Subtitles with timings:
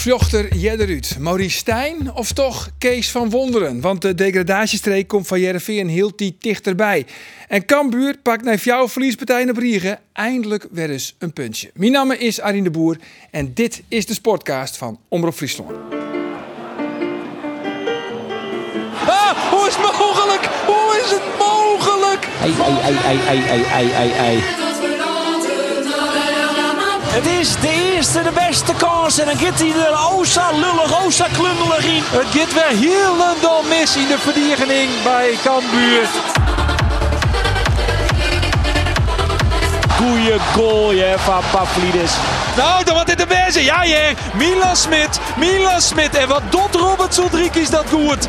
[0.00, 1.16] Vjochter Jedderuut?
[1.18, 3.80] Maurice Stijn of toch Kees van Wonderen?
[3.80, 7.06] Want de degradatiestreek komt van Jereveen heel die dichterbij.
[7.48, 11.70] En Cambuur pakt naar jouw verliespartij op Riegen eindelijk weer eens een puntje.
[11.74, 12.96] Mijn naam is Arjen de Boer
[13.30, 15.70] en dit is de sportcast van Omroep Friesland.
[19.06, 20.44] Ah, hoe is het mogelijk?
[20.66, 22.28] Hoe is het mogelijk?
[22.42, 24.69] Ei, ei, ei, ei, ei, ei, ei, ei.
[27.12, 29.18] Het is de eerste, de beste kans.
[29.18, 32.02] En dan gaat hij er Osa lullig, Osa klungelig in.
[32.04, 36.06] Het gaat weer helemaal mis in de verdediging bij Cambuur.
[39.96, 42.12] Goeie goal hè, van Pavlidis.
[42.56, 43.64] Nou, dan wat in de beste.
[43.64, 44.12] Ja, ja.
[44.34, 45.20] Milan Smit.
[45.36, 46.16] Milan Smit.
[46.16, 48.28] En wat doet Robert Soldrik is dat goed.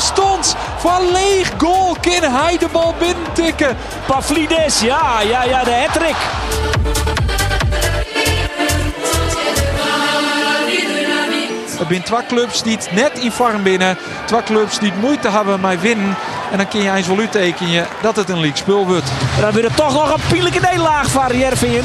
[0.00, 3.76] Costons van leeg goal kan hij de bal binnentikken.
[4.06, 6.16] Pavlidis, ja, ja, ja, de hattrick.
[11.78, 13.98] Het zijn twee clubs die net in vorm binnen.
[14.24, 16.16] Twee clubs die moeite hebben met winnen.
[16.50, 19.10] En dan kun je eens wel uittekenen dat het een league spul wordt.
[19.36, 21.84] En dan weer er toch nog een pijnlijke nederlaag van Jervin.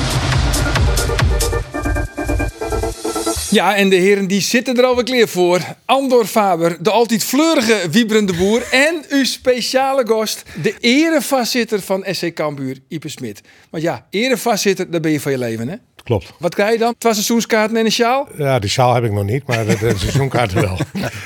[3.55, 5.61] Ja, en de heren die zitten er alweer klaar voor.
[5.85, 8.67] Andor Faber, de altijd fleurige Wiebrende Boer.
[8.71, 13.41] En uw speciale gast, de erevoorzitter van SC Cambuur, Ipe Smit.
[13.69, 15.75] Want ja, erevoorzitter, daar ben je van je leven, hè?
[16.03, 16.33] Klopt.
[16.39, 16.95] Wat krijg je dan?
[16.97, 18.27] Twee seizoenskaarten en een sjaal?
[18.37, 20.77] Ja, die sjaal heb ik nog niet, maar de, de seizoenkaarten wel.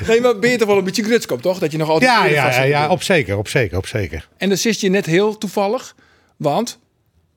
[0.08, 1.60] Nee, maar ben je toch wel een beetje grutskop, toch?
[1.60, 4.28] Dat je nog altijd Ja, ja, ja, ja, op zeker, op zeker, op zeker.
[4.38, 5.96] En dan zit je net heel toevallig,
[6.38, 6.80] want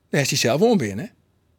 [0.09, 1.11] daar is hij zelf om binnen, hè?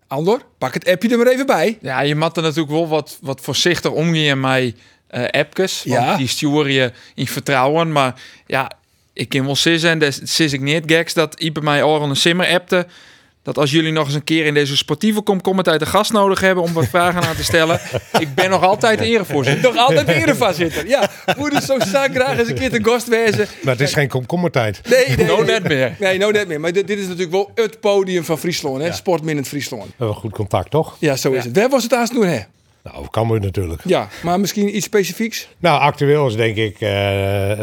[0.07, 1.79] Andor, pak het appje er maar even bij.
[1.81, 4.75] Ja, je moet er natuurlijk wel wat, wat voorzichtig omgaan met
[5.07, 5.83] eh appjes.
[5.87, 6.17] Want Ja.
[6.17, 7.93] die stuur je in vertrouwen.
[7.93, 8.71] Maar ja,
[9.13, 12.17] ik kan wel zeggen, en dat sis ik niet geks, dat Ipe mij al een
[12.17, 12.87] simmer appte.
[13.45, 16.65] Dat als jullie nog eens een keer in deze sportieve komkommertijd een gast nodig hebben
[16.65, 17.81] om wat vragen aan te stellen.
[18.19, 19.73] ik ben nog altijd erevoorzitter.
[19.73, 20.87] Nog altijd de erevoorzitter.
[20.89, 23.47] Ja, moet dus zo graag eens een keer te gast wezen.
[23.63, 24.81] Maar het is geen komkommertijd.
[24.89, 25.45] Nee, nee, No, nee.
[25.45, 25.97] net meer.
[25.99, 26.61] Nee, no net meer.
[26.61, 28.93] Maar dit, dit is natuurlijk wel het podium van Friesland, hè?
[28.93, 29.85] Sportminnend Friesland.
[29.85, 30.97] We hebben goed contact, toch?
[30.99, 31.57] Ja, zo is het.
[31.57, 32.41] Waar was het aan doen, hè?
[32.93, 33.81] Nou, kan we natuurlijk.
[33.85, 35.49] Ja, maar misschien iets specifieks?
[35.59, 36.81] Nou, actueel is denk ik eh,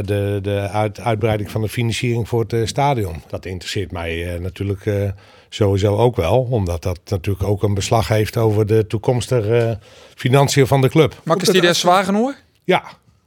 [0.06, 3.22] de, de uit, uitbreiding van de financiering voor het eh, stadion.
[3.28, 5.10] Dat interesseert mij eh, natuurlijk eh,
[5.54, 6.48] sowieso ook wel.
[6.50, 9.76] Omdat dat natuurlijk ook een beslag heeft over de toekomstige eh,
[10.16, 11.22] financiën van de club.
[11.24, 12.36] Makkers die daar zwaar genoeg?
[12.64, 12.84] Ja,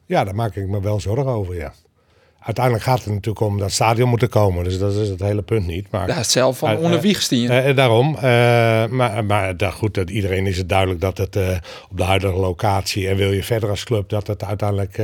[0.07, 1.73] ja, daar maak ik me wel zorgen over, ja.
[2.45, 4.65] Uiteindelijk gaat het natuurlijk om dat stadion moet er komen.
[4.65, 5.91] Dus dat is het hele punt niet.
[5.91, 6.91] Maar Ja, zelf van Eh, onder.
[7.51, 8.17] Eh, eh, daarom.
[8.17, 8.23] Eh,
[8.87, 11.37] maar maar daar, goed, dat iedereen is het duidelijk dat het
[11.91, 15.03] op de huidige locatie en wil je verder als club dat het uiteindelijk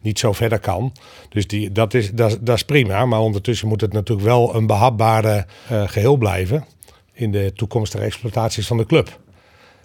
[0.00, 0.92] niet zo verder kan.
[1.28, 3.06] Dus die, dat, is, dat, dat is prima.
[3.06, 6.64] Maar ondertussen moet het natuurlijk wel een behapbare eh, geheel blijven
[7.12, 9.20] in de toekomstige exploitaties van de club.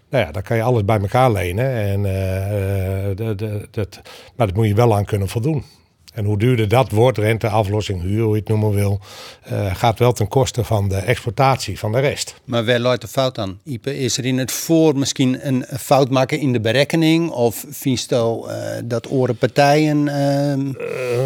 [0.10, 1.72] Nou ja, dan kan je alles bij elkaar lenen.
[1.72, 2.02] En,
[3.72, 4.02] dat,
[4.36, 5.64] maar dat moet je wel aan kunnen voldoen.
[6.18, 9.00] En hoe duurder dat wordt, rente, aflossing, huur, hoe je het noemen wil,
[9.44, 12.36] eh, gaat wel ten koste van de exploitatie van de rest.
[12.46, 14.00] Maar waar loopt de fout aan, Ipe?
[14.00, 17.30] Is er in het voor misschien een fout maken in de berekening?
[17.30, 20.72] Of vindt je eh, dat oren partijen ehm,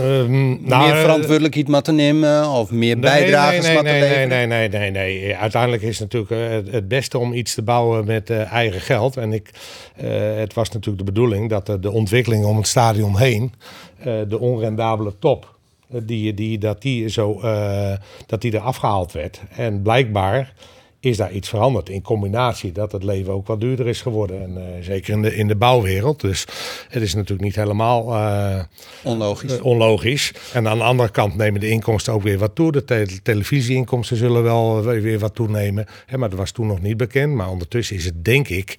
[0.01, 2.49] Ehm, meer verantwoordelijkheid moeten nemen?
[2.49, 5.35] Of meer bijdragers nee, nee, nee, nee, nee, nee, nee.
[5.35, 9.17] Uiteindelijk is het natuurlijk eh, het- beste om iets te bouwen met eigen geld.
[9.17, 9.49] En ik,
[10.35, 13.53] het was natuurlijk de bedoeling dat de ontwikkeling om het stadion heen,
[14.03, 15.55] de onrendabele top,
[15.91, 17.93] eh, die, die, dat, die zo, eh,
[18.27, 19.41] dat die er afgehaald werd.
[19.55, 20.53] En blijkbaar
[20.99, 24.41] is daar iets veranderd in combinatie dat het leven ook wat duurder is geworden.
[24.41, 26.19] En eh, zeker in de, in de bouwwereld.
[26.21, 26.45] Dus
[26.89, 28.13] het is natuurlijk niet helemaal...
[28.15, 28.59] eh,
[29.03, 29.57] Onlogisch.
[29.57, 30.33] eh, onlogisch.
[30.53, 32.71] En aan de andere kant nemen de inkomsten ook weer wat toe.
[32.71, 35.85] De te- televisieinkomsten zullen wel weer weer wat toenemen.
[36.05, 37.33] Hè, maar dat was toen nog niet bekend.
[37.33, 38.77] Maar ondertussen is het denk ik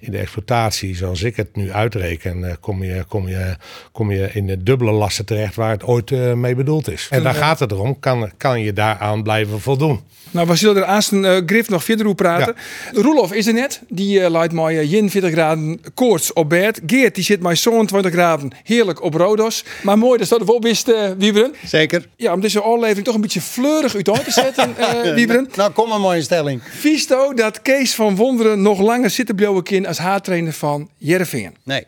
[0.00, 3.56] in de exploitatie, zoals ik het nu uitreken, eh, kom, je, kom, je,
[3.92, 7.06] kom je in de dubbele lasten terecht waar het ooit eh, mee bedoeld is.
[7.10, 10.00] En daar gaat het erom, kan, kan je daaraan blijven voldoen.
[10.30, 12.54] Nou, we zullen er een eh, Griff nog verder over praten.
[12.92, 13.80] Roelof is er net.
[13.88, 16.80] Die eh leidt mij uh, 40 graden koorts op bed.
[16.86, 19.64] Geert die zit mij zo'n 20 graden heerlijk op Rodos.
[19.82, 21.54] Maar mooi dat dat wel best, eh Wieberen.
[21.64, 22.08] Zeker.
[22.16, 25.48] Ja, om deze aflevering toch een beetje fleurig uit te zetten, eh Wieberen.
[25.56, 26.62] Nou, kom een mooie stelling.
[26.78, 31.56] Visto dat Kees van Wonderen nog langer zitten blijven kind als haartrainer van Jereveen.
[31.62, 31.86] Nee.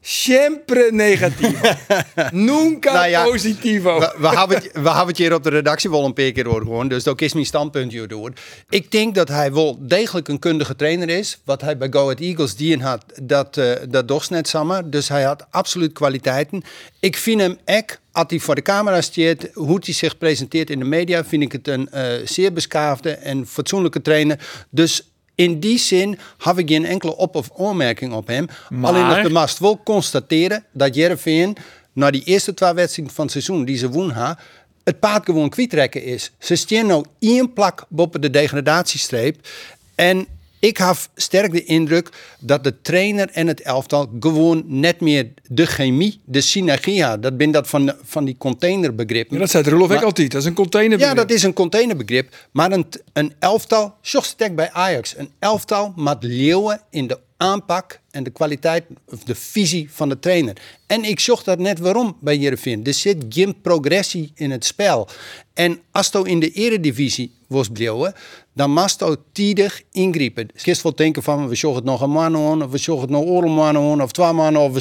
[0.00, 1.60] Sempre negatief.
[2.32, 3.98] Nunca Nou ja, positivo.
[3.98, 6.48] We, we, hebben het, we hebben het hier op de redactie wel een paar keer
[6.48, 8.32] over gewoon, dus ook is mijn standpunt hier door.
[8.68, 11.38] Ik denk dat hij wel degelijk een kundige trainer is.
[11.44, 14.90] Wat hij bij Go Ahead Eagles die had, dat, uh, dat docht net samen.
[14.90, 16.62] Dus hij had absoluut kwaliteiten.
[17.00, 20.78] Ik vind hem ek, als hij voor de camera staat, hoe hij zich presenteert in
[20.78, 24.66] de media, vind ik het een uh, zeer beskaafde en fatsoenlijke trainer.
[24.70, 25.02] Dus
[25.34, 28.46] in die zin heb ik geen enkele op- of aanmerking op hem.
[28.68, 31.56] Maar- Alleen dat de mast wel constateren dat Jereveen
[31.92, 34.38] na die eerste twee wedstrijden van het seizoen die ze woen ha,
[34.84, 36.30] het paard gewoon kwijtrekken is.
[36.38, 39.48] Ze staan nou één plak boven de degradatiestreep.
[39.94, 40.26] En
[40.64, 42.08] ik heb sterk de indruk
[42.38, 47.20] dat de trainer en het elftal gewoon net meer de chemie, de synergie hadden.
[47.20, 49.34] Dat ben dat van, van die containerbegrippen.
[49.34, 50.30] Ja, dat zei ook Maar- altijd.
[50.30, 50.98] Dat is een container.
[50.98, 52.48] Ja, dat is een containerbegrip.
[52.50, 58.22] Maar een, een elftal, stek bij Ajax, een elftal met leeuwen in de aanpak en
[58.22, 60.56] de kwaliteit of de visie van de trainer.
[60.86, 62.84] En ik zocht dat net waarom bij Jereveen.
[62.84, 65.08] Er zit geen progressie in het spel.
[65.54, 68.14] En als je in de eredivisie was bleven,
[68.54, 70.48] dan moest je tijdig ingrijpen.
[70.54, 73.12] Gisteren wel denken van, we zoeken het nog een man aan, of we zoeken het
[73.12, 74.72] nog een man aan, of twee maanden, of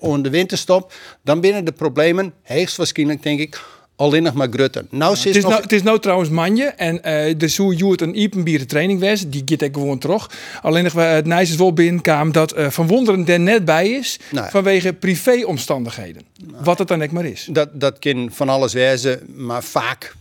[0.00, 0.92] we de winterstop.
[1.22, 3.60] Dan binnen de problemen, hoogstwaarschijnlijk denk ik,
[3.96, 4.86] alleen nog maar grutten.
[4.90, 6.64] Nou, Het is, nou, het is nou trouwens manje.
[6.64, 9.28] En eh de zo Joert een Ipenbieren training was.
[9.28, 10.30] Die gaat ik gewoon terug.
[10.62, 13.90] Alleen nog wel het nice is wel binnenkwam dat eh, Van Wonderen er net bij
[13.90, 14.18] is.
[14.32, 16.22] Vanwege privéomstandigheden.
[16.62, 17.48] Wat het dan ook maar is.
[17.50, 20.14] Dat, dat kan van alles wezen, maar vaak,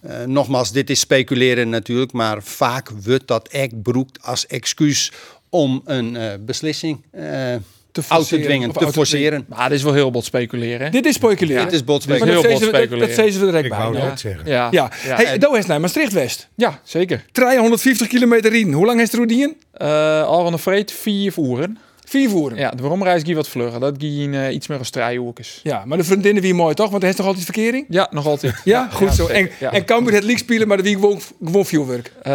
[0.00, 5.12] eh, nogmaals, dit is speculeren natuurlijk, maar vaak wordt dat echt broekt als excuus
[5.48, 7.62] om een eh, beslissing eh uit
[7.92, 9.44] te forceren, dwingen, te uit te forceren.
[9.48, 10.92] Maar dit is wel heel bot speculeren.
[10.92, 11.64] Dit is speculeren.
[11.64, 12.98] Dit is bot Dit is Maar heel dat bot speculeren.
[12.98, 13.78] Dat zeiden we direct Ik bij.
[13.78, 14.46] wou Ja, dat zeggen.
[14.46, 14.90] Ja, ja.
[15.04, 15.16] ja.
[15.16, 16.48] Hey, Doe is naar Maastricht-West.
[16.54, 17.24] ja, zeker.
[17.32, 18.72] 350 kilometer in.
[18.72, 19.56] Hoe lang is het roedien?
[19.72, 21.78] Eh al van de vreet vier voeren.
[22.10, 22.58] Vier voeren.
[22.58, 23.80] Ja, de waaromreis ging wat vlugger.
[23.80, 25.60] Dat ging eh, iets meer als drijhoekjes.
[25.62, 26.90] Ja, maar de vriendinnen wie mooi toch?
[26.90, 27.84] Want hij is toch altijd verkering?
[27.88, 28.54] Ja, nog altijd.
[28.64, 29.26] Ja, goed zo.
[29.26, 29.50] En.
[29.60, 29.72] Ja.
[29.72, 32.12] en Cambuur het league spelen, maar de wie gewoon, gewoon vuurwerk.
[32.22, 32.32] Eh,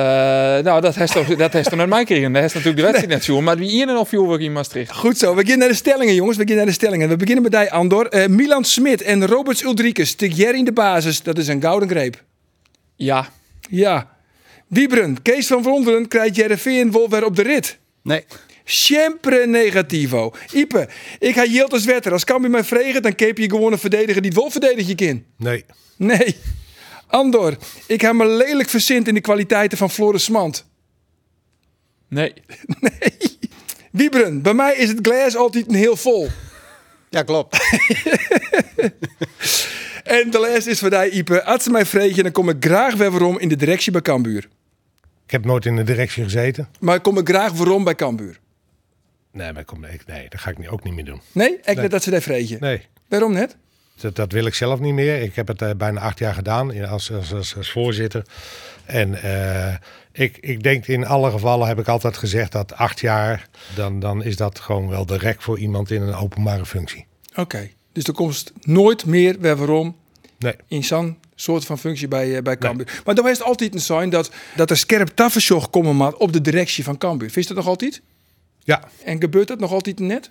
[0.64, 2.32] nou, dat heeft toch, dat heeft toch met mij gekregen.
[2.32, 3.42] Dat heeft natuurlijk de wedstrijd net zo.
[3.42, 4.92] Maar wie een en of vuurwerk in Maastricht.
[4.92, 6.38] Goed zo, we beginnen naar de stellingen, jongens.
[6.38, 7.10] We beginnen naar de stellingen.
[7.10, 8.08] We beginnen met die Andor.
[8.08, 10.14] Eh, Milan Smit en Roberts Ulrikes.
[10.14, 11.24] Tik in de basis.
[11.24, 12.24] Dat is een gouden greep.
[12.96, 13.28] Ja,
[13.70, 14.14] Ja.
[14.68, 17.78] Wiebren, Kees van Vonderen krijgt Jereveen wel weer op de rit.
[18.06, 18.26] Nee,
[18.68, 20.34] Sempre negativo.
[20.52, 20.88] Ipe,
[21.20, 22.12] ik ga Jilt als wetter.
[22.12, 24.96] Als Cambuur mij vregen, dan keep je gewoon een verdediger die het wel verdedig je
[24.96, 25.24] kind.
[25.38, 25.66] Nee.
[25.96, 26.36] Nee.
[27.08, 27.58] Andor,
[27.88, 30.66] ik heb me lelijk verzint in de kwaliteiten van Floris Smant.
[32.08, 32.34] nee.
[33.92, 36.28] Wiebren, bij mij is het glas altijd een heel vol.
[37.10, 37.58] ja klopt.
[40.04, 41.44] En de les is voor die Ipe.
[41.44, 44.48] Als ze mij vregen, dan kom ik graag weer waarom in de directie bij Cambuur.
[45.26, 46.70] Ik heb nooit in de directie gezeten.
[46.80, 48.40] Maar ik kom ik graag waarom bij Cambuur.
[49.36, 51.22] Nee, maar kom, nee, dat ga ik ook niet meer doen.
[51.32, 51.58] Nee?
[51.64, 52.58] Ik net dat ze daar vregen.
[52.60, 53.56] Nee, Waarom net?
[54.00, 55.22] dat, dat wil ik zelf niet meer.
[55.22, 58.26] Ik heb het eh, bijna acht jaar gedaan als, als, als, als voorzitter.
[58.86, 59.76] En eh,
[60.12, 64.24] ik, ik denk in alle gevallen heb ik altijd gezegd dat acht jaar, dan, dan
[64.24, 67.06] is dat gewoon wel de rek voor iemand in een openbare functie.
[67.36, 67.70] Oké.
[67.94, 69.96] Dus er komt nooit meer weer waarom
[70.40, 70.56] Nee.
[70.68, 73.02] in zo'n soort van functie bij, eh, bij Cambuur.
[73.06, 76.42] Maar dan is het altijd een sign dat, dat er scherp taffensjoch komen op de
[76.42, 77.30] directie van Cambuur.
[77.32, 78.02] Vind je dat nog altijd?
[78.66, 80.30] Ja, En gebeurt dat nog altijd net?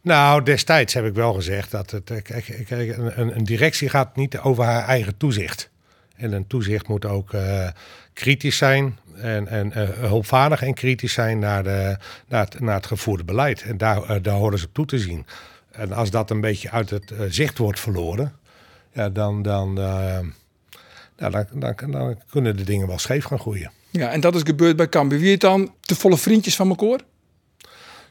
[0.00, 4.16] Nou, destijds heb ik wel gezegd dat het, eh, kijk, kijk, een, een- directie gaat
[4.16, 5.70] niet over haar eigen toezicht.
[6.16, 7.68] En een toezicht moet ook eh,
[8.12, 11.96] kritisch zijn en, en eh, hulpvaardig en kritisch zijn naar, de,
[12.28, 13.62] naar, het, naar het gevoerde beleid.
[13.62, 15.26] En daar, eh, daar horen ze toe te zien.
[15.70, 18.32] En als dat een beetje uit het eh, zicht wordt verloren,
[18.92, 20.18] ja, dan, dan, eh,
[21.18, 23.70] nou, dan, dan, dan kunnen de dingen wel scheef gaan groeien.
[23.90, 25.18] Ja, en dat is gebeurd bij Cambuur.
[25.18, 27.00] Wie het dan te volle vriendjes van elkaar?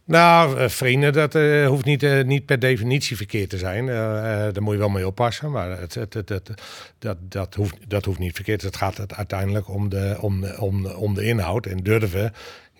[0.05, 3.89] Nou, eh, vrienden, dat eh, hoeft niet, eh, niet per definitie verkeerd te zijn.
[3.89, 5.51] Eh, daar moet je wel mee oppassen.
[5.51, 6.51] Maar het, het, het, het-
[6.99, 8.61] dat, dat, hoeft, dat hoeft niet verkeerd.
[8.61, 11.65] Het gaat het uiteindelijk om de, om, om, om de inhoud.
[11.65, 12.33] En durven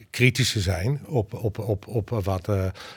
[0.10, 2.50] kritisch te zijn op, op, op, op wat,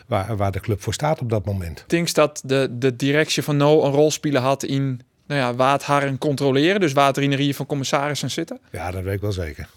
[0.06, 1.84] waar, waar de club voor staat op dat moment.
[1.86, 5.72] Denk dat de, de directie van No een rol spelen had in nou ja, waar
[5.72, 6.80] het haar controleren.
[6.80, 8.58] Dus waar het er in de rie van commissarissen zitten.
[8.72, 9.68] Ja, dat weet ik wel zeker.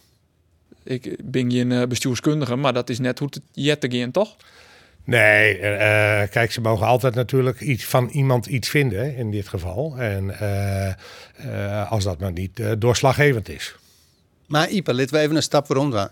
[0.88, 4.36] Ik ben geen eh, bestuurskundige, maar dat is net hoe het jette gaan, toch?
[5.04, 9.32] Nee, eh, eh, kijk, ze mogen altijd natuurlijk iets van iemand iets vinden hè, in
[9.32, 9.98] dit geval.
[9.98, 13.76] En eh, eh, als dat maar niet eh, doorslaggevend is.
[14.48, 16.10] Maar Ipe, laten we even een stap rond.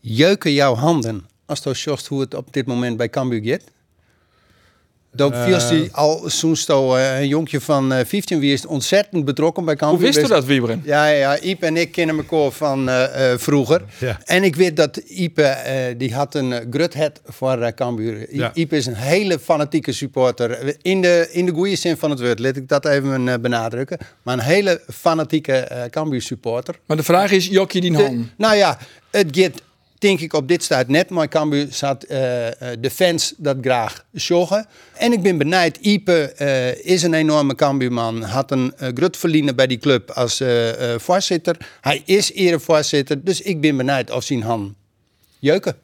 [0.00, 3.64] Jeuken jouw handen als je hoe het op dit moment bij Cambuur gaat?
[5.18, 9.64] Dook Viels die al zoensto uh, een jonkje van uh, 15 wie is ontzettend betrokken
[9.64, 10.06] bij Cambuur.
[10.06, 10.82] Hoe wist u dat, Wieberen?
[10.84, 13.04] Ja, ja, Iep en ik kennen elkaar van uh,
[13.36, 13.82] vroeger.
[13.98, 14.18] Ja.
[14.24, 15.56] En ik weet dat Iep,
[15.96, 18.34] die had een gruthet voor Cambuur.
[18.34, 18.50] Ja.
[18.54, 20.76] Iep is een hele fanatieke supporter.
[20.82, 23.98] In de, in de goede zin van het woord, laat ik dat even benadrukken.
[24.22, 26.74] Maar een hele fanatieke Cambuur supporter.
[26.86, 28.26] Maar de vraag is, jokje die hand?
[28.36, 28.78] Nou ja,
[29.10, 29.62] het gaat
[29.98, 31.10] denk ik op dit staat net.
[31.10, 32.08] Maar Cambuur zat uh,
[32.78, 34.66] de fans dat graag zorgen.
[34.96, 35.76] En ik ben benijd.
[35.76, 38.22] Ipe uh, is een enorme Cambuurman.
[38.22, 40.42] Had een uh, bij die club als
[40.96, 41.56] voorzitter.
[41.80, 43.24] Hij is erevoorzitter.
[43.24, 44.74] Dus ik ben benijd of zien han
[45.38, 45.76] jeuken.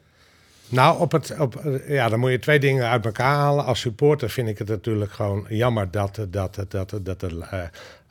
[0.69, 3.65] Nou, op het, op, ja, dan moet je twee dingen uit elkaar halen.
[3.65, 7.31] Als supporter vind ik het natuurlijk gewoon jammer dat, dat, dat, dat, dat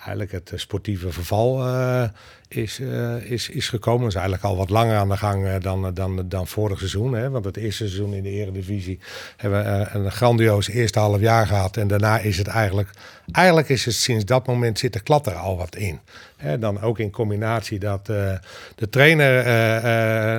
[0.05, 2.05] eigenlijk het sportieve verval uh,
[2.49, 4.01] is, uh, is, is gekomen.
[4.01, 7.15] Dat is eigenlijk al wat langer aan de gang dan, dan, dan vorig seizoen.
[7.15, 7.31] Hè?
[7.31, 8.99] Want het eerste seizoen in de Eredivisie
[9.37, 11.77] hebben we een grandioos eerste half jaar gehad.
[11.77, 12.91] En daarna is het eigenlijk,
[13.33, 16.01] eigenlijk is het sinds dat moment zit de klat er al wat in.
[16.37, 16.59] Hè?
[16.59, 19.45] Dan ook in combinatie dat de trainer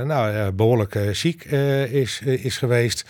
[0.05, 1.43] nou, behoorlijk ziek
[1.89, 3.05] is, is geweest.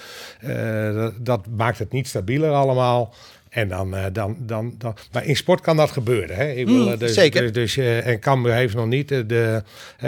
[0.94, 3.14] Dat, dat maakt het niet stabieler allemaal.
[3.56, 6.36] En dan, uh, dan, dan, dan, maar in sport kan dat gebeuren.
[6.36, 6.52] Hè?
[6.52, 7.42] Ik wil, mm, dus, zeker.
[7.42, 9.26] Dus, dus, uh, en Cambuur heeft nog niet de.
[9.26, 9.64] de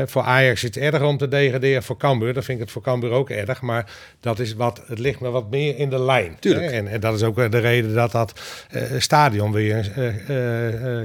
[0.06, 1.84] voor Ajax is het erger om te degraderen.
[1.84, 3.62] Voor Cambuur, dan vind ik het voor Cambuur ook erg.
[3.62, 6.38] Maar dat is wat, het ligt me wat meer in de lijn.
[6.40, 6.66] Tuurlijk.
[6.66, 6.72] Hè?
[6.72, 8.40] En, en dat is ook de reden dat dat
[8.72, 9.92] uh, stadion weer.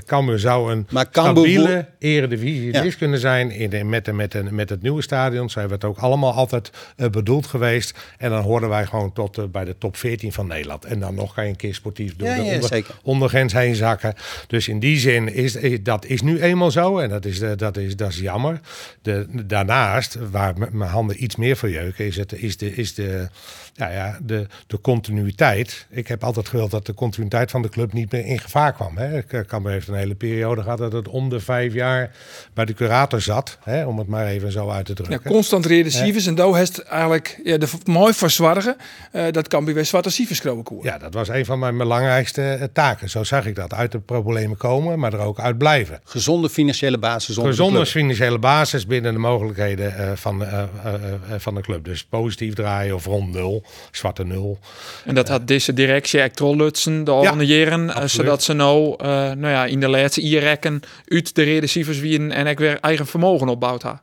[0.06, 2.90] Cambuur zou een maar Cambuur stabiele eredivisie ja.
[2.98, 3.50] kunnen zijn.
[3.50, 5.50] In de, met, de, met, de, met het nieuwe stadion.
[5.50, 6.70] Zijn we het ook allemaal altijd
[7.10, 7.98] bedoeld geweest.
[8.18, 10.84] En dan hoorden wij gewoon tot bij de top 14 van Nederland.
[10.84, 12.28] En dan nog kan je een keer sportief doen.
[12.28, 12.94] Ja, ja, onder, zeker.
[13.02, 14.14] ondergrens heen zakken.
[14.46, 17.76] Dus in die zin is, is dat is nu eenmaal zo en dat is, dat
[17.76, 18.60] is, dat is jammer.
[19.02, 23.28] De, daarnaast, waar mijn handen iets meer voor jeuken, is, het, is, de, is de,
[23.72, 25.86] ja, ja, de, de continuïteit.
[25.90, 28.96] Ik heb altijd gewild dat de continuïteit van de club niet meer in gevaar kwam.
[28.96, 29.18] Hè.
[29.18, 32.10] Ik kan heeft een hele periode gehad dat het om de vijf jaar
[32.54, 35.20] bij de curator zat, hè, om het maar even zo uit te drukken.
[35.24, 38.76] Ja, constant reden Sivers en daar heeft eigenlijk ja, de mooi voor zwargen.
[39.12, 40.84] Uh, dat kan bij zwarte Sivers koer.
[40.84, 43.10] Ja, dat was een van mijn belangrijkste taken.
[43.10, 43.74] Zo zag ik dat.
[43.74, 46.00] Uit de problemen komen, maar er ook uit blijven.
[46.04, 47.36] Gezonde financiële basis.
[47.36, 50.94] Gezonde financiële basis binnen de mogelijkheden uh, van, uh, uh,
[51.38, 51.84] van de club.
[51.84, 54.58] Dus positief draaien of rond nul, zwarte nul.
[55.04, 59.64] En dat had deze directie echt lutsen de ja, jaren, zodat ze nou, nou ja,
[59.64, 64.02] in de laatste rekken uit de reden wieden en ik weer eigen vermogen opbouwt ha.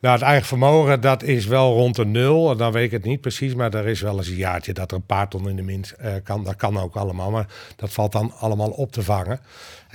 [0.00, 2.56] Nou, het eigen vermogen, dat is wel rond de nul.
[2.56, 4.96] Dan weet ik het niet precies, maar er is wel eens een jaartje dat er
[4.96, 6.44] een paar ton in de min uh, kan.
[6.44, 7.46] Dat kan ook allemaal, maar
[7.76, 9.40] dat valt dan allemaal op te vangen.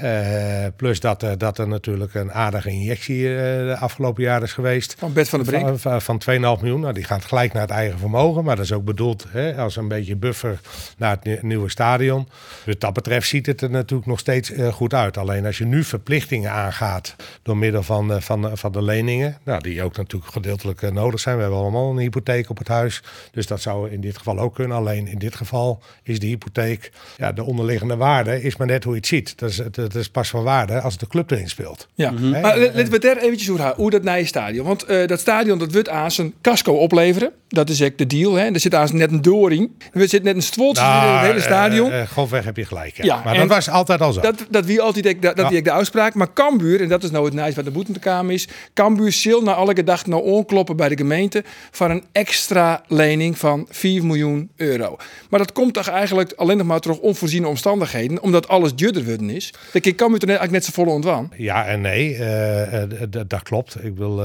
[0.03, 4.53] Uh, plus dat, uh, dat er natuurlijk een aardige injectie uh, de afgelopen jaar is
[4.53, 4.95] geweest.
[4.97, 5.79] Van Bert van de Brink.
[5.79, 6.79] Van, van 2,5 miljoen.
[6.79, 8.43] Nou, die gaat gelijk naar het eigen vermogen.
[8.43, 10.59] Maar dat is ook bedoeld hè, als een beetje buffer
[10.97, 12.23] naar het nieuwe stadion.
[12.25, 15.17] Dus wat dat betreft ziet het er natuurlijk nog steeds goed uit.
[15.17, 19.37] Alleen als je nu verplichtingen aangaat door middel van, van, van de leningen.
[19.43, 21.35] Nou, die ook natuurlijk gedeeltelijk nodig zijn.
[21.35, 23.03] We hebben allemaal een hypotheek op het huis.
[23.31, 24.77] Dus dat zou in dit geval ook kunnen.
[24.77, 28.93] Alleen in dit geval is de hypotheek, ja, de onderliggende waarde is maar net hoe
[28.93, 29.39] je het ziet.
[29.39, 31.87] Dat is het dat is pas van waarde als de club erin speelt.
[31.93, 32.29] Ja, mm -hmm.
[32.29, 34.65] maar laten we daar eventjes hoe, hoe dat nieuwe stadion.
[34.65, 37.31] Want uh, dat stadion dat wordt aan zijn casco opleveren.
[37.47, 38.33] Dat is echt de deal.
[38.33, 38.45] Hè?
[38.45, 39.77] Er zit aan net een door in.
[39.93, 41.89] Er zit net een stwoltje nou, in het hele stadion.
[41.89, 42.97] Uh, uh, grofweg heb je gelijk.
[42.97, 43.03] Ja.
[43.03, 44.21] ja maar dat was altijd al zo.
[44.21, 46.13] Dat, dat wie altijd dat, dat ik de uitspraak.
[46.13, 48.47] Maar Cambuur, en dat is nou het nice wat de boete kamer is.
[48.73, 53.65] Cambuur zal na alle gedachten nou onkloppen bij de gemeente voor een extra lening van
[53.69, 54.97] 4 miljoen euro.
[55.29, 59.53] Maar dat komt toch eigenlijk alleen nog maar door onvoorziene omstandigheden, omdat alles worden is.
[59.75, 61.32] Dat ik Cambuur toch eigenlijk net zo volle ontwan.
[61.38, 62.84] Ja en nee, uh,
[63.27, 63.84] dat klopt.
[63.84, 64.22] Ik wil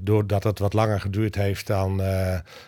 [0.00, 2.02] doordat het wat langer geduurd heeft dan,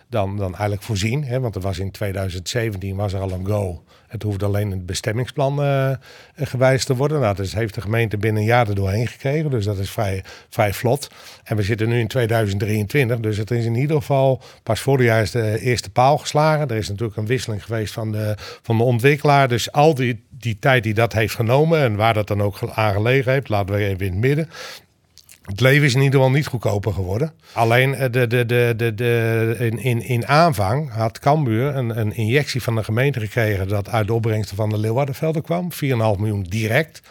[0.08, 1.24] dan, dan eigenlijk voorzien.
[1.24, 3.82] Hè, want er was in 2017 was er al een go.
[4.12, 5.90] Het hoeft alleen het bestemmingsplan uh,
[6.36, 7.20] gewijzigd te worden.
[7.20, 9.50] Nou, dus heeft de gemeente binnen een jaar er doorheen gekregen.
[9.50, 11.08] Dus dat is vrij, vrij vlot.
[11.44, 13.20] En we zitten nu in 2023.
[13.20, 16.68] Dus het is in ieder geval pas vorig jaar is de eerste paal geslagen.
[16.68, 19.48] Er is natuurlijk een wisseling geweest van de, van de ontwikkelaar.
[19.48, 22.92] Dus al die, die tijd die dat heeft genomen en waar dat dan ook aan
[22.92, 24.50] gelegen heeft, laten we even in het midden.
[25.42, 27.32] Het leven is in ieder geval niet goedkoper geworden.
[27.52, 32.62] Alleen de, de, de, de, de, in, in, in aanvang had Cambuur een, een injectie
[32.62, 33.68] van de gemeente gekregen...
[33.68, 35.68] dat uit de opbrengsten van de Leeuwardenvelden kwam.
[35.72, 37.02] 4,5 miljoen direct.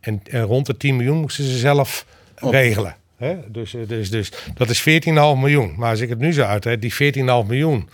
[0.00, 2.06] En, en, rond de 10 miljoen moesten ze zelf
[2.36, 2.96] regelen.
[3.16, 3.36] Hè?
[3.48, 5.74] Dus, dus, dus dat is 14,5 miljoen.
[5.76, 7.88] Maar als ik het nu zo uit, die 14,5 miljoen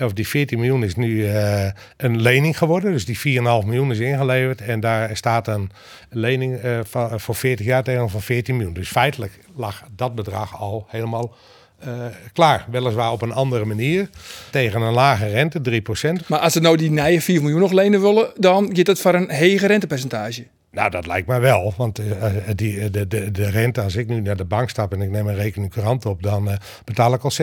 [0.00, 1.64] of die 14 miljoen is nu uh,
[1.96, 2.92] een lening geworden.
[2.92, 4.60] Dus die 4,5 miljoen is ingeleverd.
[4.60, 5.70] En daar staat een
[6.10, 8.74] lening uh, van, voor 40 jaar tegen van 14 miljoen.
[8.74, 11.34] Dus feitelijk lag dat bedrag al helemaal
[11.78, 12.66] eh, klaar.
[12.70, 14.10] Weliswaar op een andere manier.
[14.50, 15.82] Tegen een lage rente,
[16.22, 16.26] 3%.
[16.26, 19.14] Maar als ze nou die nije 4 miljoen nog lenen willen, dan gaat het voor
[19.14, 20.46] een hege rentepercentage.
[20.78, 21.74] Nou, dat lijkt mij wel.
[21.76, 24.92] Want eh, eh, die, de, de, de rente, als ik nu naar de bank stap
[24.92, 27.34] en ik neem een rekening courant op, dan eh, betaal ik al 6%.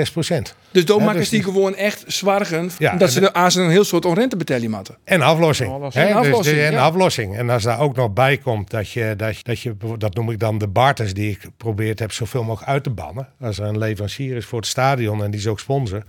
[0.72, 3.26] Dus dan Ja, maken dus die die- gewoon echt zwargen Ja, dat en ze de-
[3.26, 4.98] de, aan ze een heel soort onrente betalen moeten.
[5.04, 5.72] En aflossing.
[5.74, 6.04] Aflossing.
[6.06, 6.10] Hè?
[6.14, 6.84] En Dus aflossing, de- en ja.
[6.86, 7.38] aflossing.
[7.38, 10.30] En als daar ook nog bij komt dat je, dat, je- dat je, dat noem
[10.32, 13.28] ik dan de barters die ik probeerd heb zoveel mogelijk uit te bannen.
[13.42, 16.04] Als er een leverancier is voor het stadion en die is ook sponsor,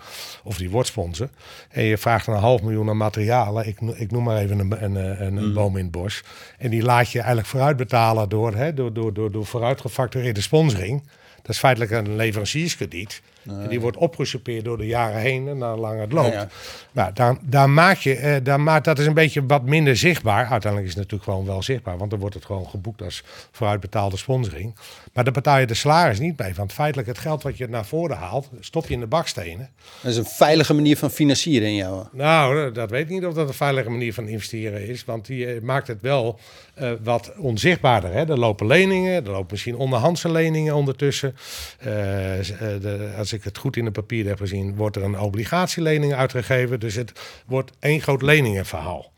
[0.45, 1.29] of die wordt sponsor.
[1.71, 3.67] En je vraagt een half miljoen aan materialen.
[3.67, 4.95] Ik, ik noem maar even een, een,
[5.27, 6.23] een, een boom in het bos.
[6.59, 10.41] En die laat je eigenlijk vooruit betalen door, hè, door, door, door, door vooruit gefactureerde
[10.41, 11.03] sponsoring.
[11.43, 13.23] Dat is feitelijk een leverancierskrediet.
[13.49, 16.33] En die wordt opgesoupeerd door de jaren heen en naar lang het loopt.
[16.33, 16.49] Ja, ja.
[16.93, 20.47] Nou, daar, daar maak je, eh, daar maakt, dat is een beetje wat minder zichtbaar.
[20.47, 24.17] Uiteindelijk is het natuurlijk gewoon wel zichtbaar, want dan wordt het gewoon geboekt als vooruitbetaalde
[24.17, 24.75] sponsoring.
[25.13, 26.55] Maar daar betaal je de salaris niet mee.
[26.55, 29.71] Want feitelijk het geld wat je naar voren haalt, stop je in de bakstenen.
[30.03, 32.07] Dat is een veilige manier van financieren in jou.
[32.13, 35.05] Nou, dat weet ik niet of dat een veilige manier van investeren is.
[35.05, 36.39] Want die eh, maakt het wel
[36.77, 38.13] eh, wat onzichtbaarder.
[38.13, 38.29] Hè?
[38.29, 41.37] Er lopen leningen, er lopen misschien onderhandse leningen ondertussen.
[41.79, 42.47] Eh, eh,
[42.83, 46.81] de, als ik het goed in de papier heb gezien, wordt er een obligatielening uitgegeven.
[46.81, 47.13] Dus het
[47.47, 49.13] wordt één groot leningenverhaal.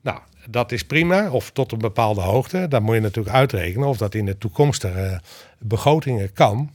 [0.00, 2.68] Nou, dat is prima, of tot een bepaalde hoogte.
[2.68, 5.20] Dan moet je natuurlijk uitrekenen of dat in de toekomstige
[5.58, 6.70] begrotingen kan.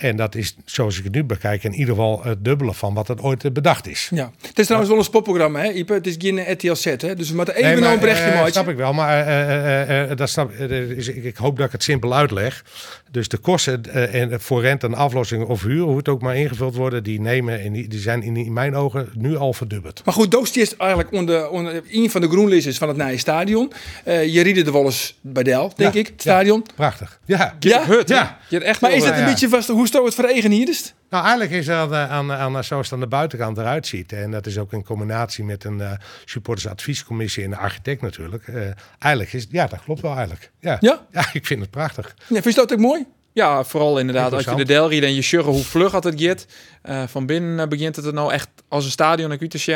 [0.00, 3.08] En dat is, zoals ik het nu bekijk, in ieder geval het dubbele van wat
[3.08, 4.08] het ooit bedacht is.
[4.14, 4.30] Ja.
[4.46, 5.92] Het is trouwens wel een spotprogramma, hè, Ipe?
[5.92, 7.14] Het is geen RTL set, hè?
[7.14, 8.52] Dus we moeten even Nee, maar, een berichtje eh, maken.
[8.52, 11.36] snap ik wel, maar eh, eh, eh, eh, dat snap, eh, eh, is, ik, ik
[11.36, 12.64] hoop dat ik het simpel uitleg.
[13.10, 16.36] Dus de kosten eh, en voor rente en aflossing of huur, hoe het ook maar
[16.36, 20.02] ingevuld worden, die nemen en die, die zijn in, in mijn ogen nu al verdubbeld.
[20.04, 23.72] Maar goed, Doost is eigenlijk onder, onder een van de groenlisters van het nieuwe stadion.
[24.04, 26.66] Eh, je riedde er wel eens bij Del, denk Ja, ik, het stadion.
[26.74, 27.18] Prachtig.
[27.24, 27.56] Ja.
[27.60, 27.82] Ja?
[27.88, 28.02] Ja.
[28.06, 28.38] ja.
[28.48, 29.30] Je hebt echt Maar is dat eh, een ja.
[29.30, 30.94] beetje vast, hoe stoot het voor eigen hier is?
[31.10, 34.12] Nou, eigenlijk is dat eh, aan, aan, zoals het aan de buitenkant eruit ziet.
[34.12, 35.92] En dat is ook in combinatie met een eh
[36.24, 38.48] supportersadviescommissie en de architect natuurlijk.
[38.48, 38.62] Eh,
[38.98, 40.50] eigenlijk is ja, dat klopt wel eigenlijk.
[40.60, 40.76] Ja.
[40.80, 41.06] Ja?
[41.12, 42.14] ja, ik vind het prachtig.
[42.16, 43.06] Ja, vind je dat ook mooi?
[43.32, 44.90] Ja, vooral inderdaad als je de Interessant.
[44.90, 46.46] Del riet en je sjuggen hoe vlug had het.
[46.82, 49.66] Eh, van binnen eh, begint het er nou echt als een stadion in Utrecht.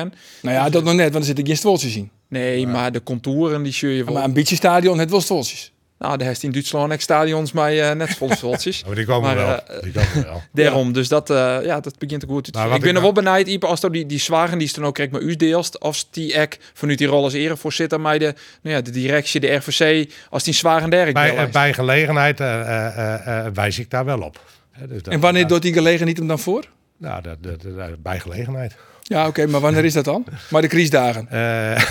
[0.43, 2.11] Nou ja, dat nog net, want er zit ik geen stoltjes zien.
[2.29, 4.15] Nee, maar de contouren die sjur je wel.
[4.15, 5.73] Maar een beetje stadion, het wel stoltjes.
[5.99, 8.85] Nou, de heeft in Duitsland ook stadions met eh, net vol soltjes.
[8.87, 9.63] Maar die komen Maar, wel.
[9.67, 10.43] eh, die komen wel.
[10.65, 13.13] Daarom, dus dat, eh, ja, dat begint ook goed te Maar Ik ben er wel
[13.13, 16.09] benijd, Ipe, als die, die zwagen die is dan ook krijgt met u deelst, als
[16.11, 20.13] die ek vanuit die rol als erevoorzitter, maar de, nou ja, de directie, de RVC,
[20.31, 22.87] als die zwagen derk Bij, eh, bij gelegenheid eh, eh,
[23.27, 24.41] eh, eh, wijs ik daar wel op.
[24.89, 26.65] Dus dat- En wanneer doet die gelegen hem dan voor?
[26.99, 28.75] Nou, dat, dat, dat- bij gelegenheid.
[29.07, 30.25] Ja, oké, maar wanneer is dat dan?
[30.51, 31.29] Maar de criesdagen.
[31.31, 31.83] Eh,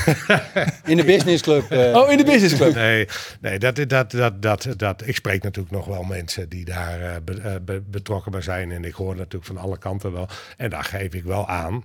[0.92, 1.72] In de businessclub.
[1.72, 2.74] eh, Oh, in de businessclub.
[2.76, 3.08] nee,
[3.42, 7.12] nee dat, dat, dat, dat, dat, ik spreek natuurlijk nog wel mensen die daar eh,
[7.26, 8.72] be- be- betrokken bij zijn.
[8.72, 10.28] En ik hoor natuurlijk van alle kanten wel.
[10.58, 11.84] En daar geef ik wel aan.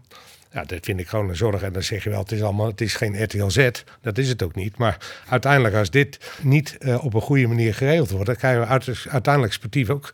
[0.53, 1.63] Ja, dat vind ik gewoon een zorg.
[1.63, 3.69] En dan zeg je wel, het is, allemaal, het is geen RTL Z.
[4.03, 4.77] Dat is het ook niet.
[4.77, 4.97] Maar
[5.29, 8.27] uiteindelijk, als dit niet eh, op een goede manier geregeld wordt...
[8.27, 10.13] dan krijgen we uit- uiteindelijk sportief ook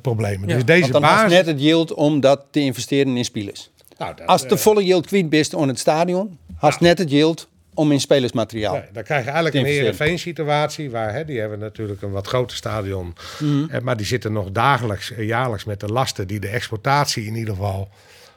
[0.00, 0.48] problemen.
[0.48, 1.30] Ja, dus deze want dan was baas...
[1.30, 3.70] net het yield om dat te investeren in spelers.
[4.00, 7.10] Nou, dat, Als de eh, volle yield kwijt bent aan het stadion, had net het
[7.10, 8.72] yield om in spelersmateriaal.
[8.72, 9.92] Nee, dan krijg je eigenlijk een investeren.
[9.92, 10.90] Heerenveen-situatie.
[10.90, 13.14] Waar, hè, die hebben natuurlijk een wat groter stadion.
[13.38, 13.70] Mhm.
[13.70, 17.34] Eh, maar die zitten nog dagelijks, eh, jaarlijks met de lasten die de exploitatie in
[17.34, 17.88] ieder geval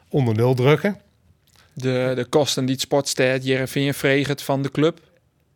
[0.10, 1.00] onder nul drukken.
[1.74, 5.00] De, de kosten die het sportstad, Jereveen vreegt van de club.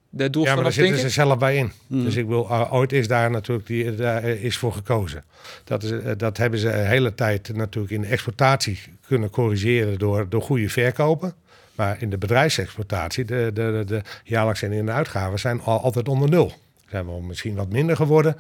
[0.10, 1.72] Doel Ja, maar daar zitten ze zelf bij in.
[1.88, 2.04] Mhm.
[2.04, 5.24] Dus ik wil, eh, ooit is daar natuurlijk die, daar eh, is voor gekozen.
[5.64, 10.00] Dat, is, eh, dat hebben ze de hele tijd natuurlijk in de exploitatie kunnen corrigeren
[10.00, 11.34] door, door goede verkopen.
[11.76, 15.82] Maar in de bedrijfsexploitatie, de, de, de, de jaarlijkse en in de uitgaven zijn al,
[15.82, 16.54] altijd onder nul.
[16.90, 18.38] Zijn wel misschien wat minder geworden.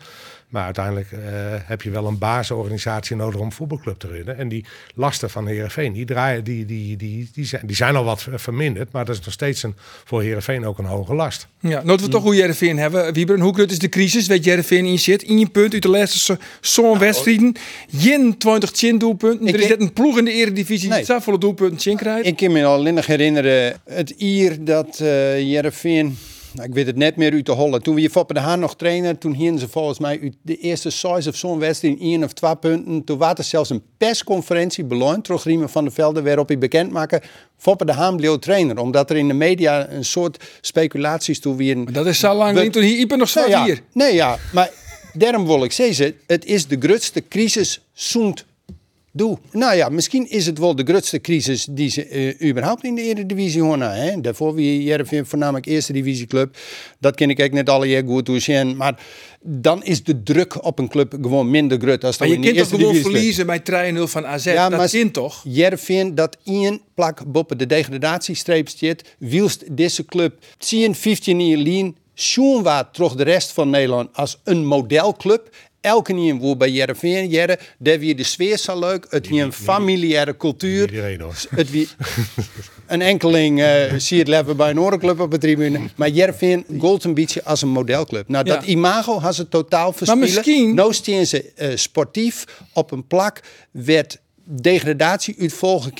[0.47, 1.19] Maar uiteindelijk eh,
[1.65, 4.37] heb je wel een basisorganisatie nodig om een voetbalclub te runnen.
[4.37, 8.03] En die lasten van Herenveen, die, draaien, die, die, die, die, zijn, die zijn al
[8.03, 8.91] wat verminderd.
[8.91, 11.47] Maar dat is nog steeds een, voor Herenveen ook een hoge last.
[11.59, 13.13] Ja, nou we toch hoe Jereveen hebben.
[13.13, 14.27] Wieber, hoe groot is de crisis?
[14.27, 15.23] Weet Jereveen in zit?
[15.23, 17.55] In je punt uit de laatste zo'n wedstrijden.
[17.87, 19.47] Jin 20 chin doelpunten.
[19.47, 20.97] Ik er is net een ploeg in de eredivisie Nee.
[20.97, 22.25] die zoveel doelpunten chin krijgt.
[22.25, 26.15] Ik kan me al alleen nog herinneren, het ier dat eh Jereveen, nou,
[26.63, 27.81] ik weet het net meer uit de Holle.
[27.81, 30.57] Toen we hier Foppe de Haan nog trainen, toen hingen ze volgens mij uit de
[30.57, 33.03] eerste size of zo'n wedstrijd in één of twee punten.
[33.03, 36.91] Toen was er zelfs een persconferentie beloond, terug Riemen van der Velde, waarop hij bekend
[36.91, 37.21] maakte,
[37.57, 38.77] Foppe de Haan bleef trainer.
[38.79, 41.77] Omdat er in de media een soort speculaties toen weer...
[41.77, 43.81] Maar dat is zo lang We- niet toen hier Iper nog zwart Nee, ja, hier.
[43.93, 44.69] nee, ja, maar
[45.13, 48.45] daarom wil ik zeggen, het is de grootste crisis zoend
[49.17, 49.37] doe.
[49.51, 53.01] Nou ja, misschien is het wel de grootste crisis die ze eh, überhaupt in de
[53.01, 53.91] Eredivisie horen.
[53.91, 54.21] Hè?
[54.21, 56.57] Daarvoor wie Jervin voornamelijk eerste divisieclub.
[56.99, 58.77] Dat ken ik ook net alle jaar goed hoe zien.
[58.77, 58.99] Maar
[59.41, 62.69] dan is de druk op een club gewoon minder groot als Maar dan je kunt
[62.69, 64.45] toch gewoon verliezen met 3-0 van AZ?
[64.45, 65.41] Ja, dat maar- kind toch?
[65.43, 71.95] Jervin dat één plak boven de degradatiestreep zit, wielst deze club 10, 15 jaar lien,
[72.61, 75.55] waar toch de rest van Nederland als een modelclub.
[75.87, 79.53] Elke nieuw woord bij Jervin, Jerre, daar weer de sfeer zo leuk, het weer een
[79.53, 80.81] familiaire cultuur.
[80.89, 81.35] Iedereen hoor.
[81.55, 81.87] Het wie,
[82.87, 85.79] een enkeling eh zie het leven bij een orenclub op de tribune.
[85.95, 88.27] Maar Jervin gold een beetje als een modelclub.
[88.27, 88.71] Nou, dat Ja.
[88.71, 90.19] imago had ze totaal verspielen.
[90.33, 90.93] misschien- Nou
[91.27, 93.39] ze eh, sportief op een plak.
[93.71, 95.93] Werd degradatie uit volgend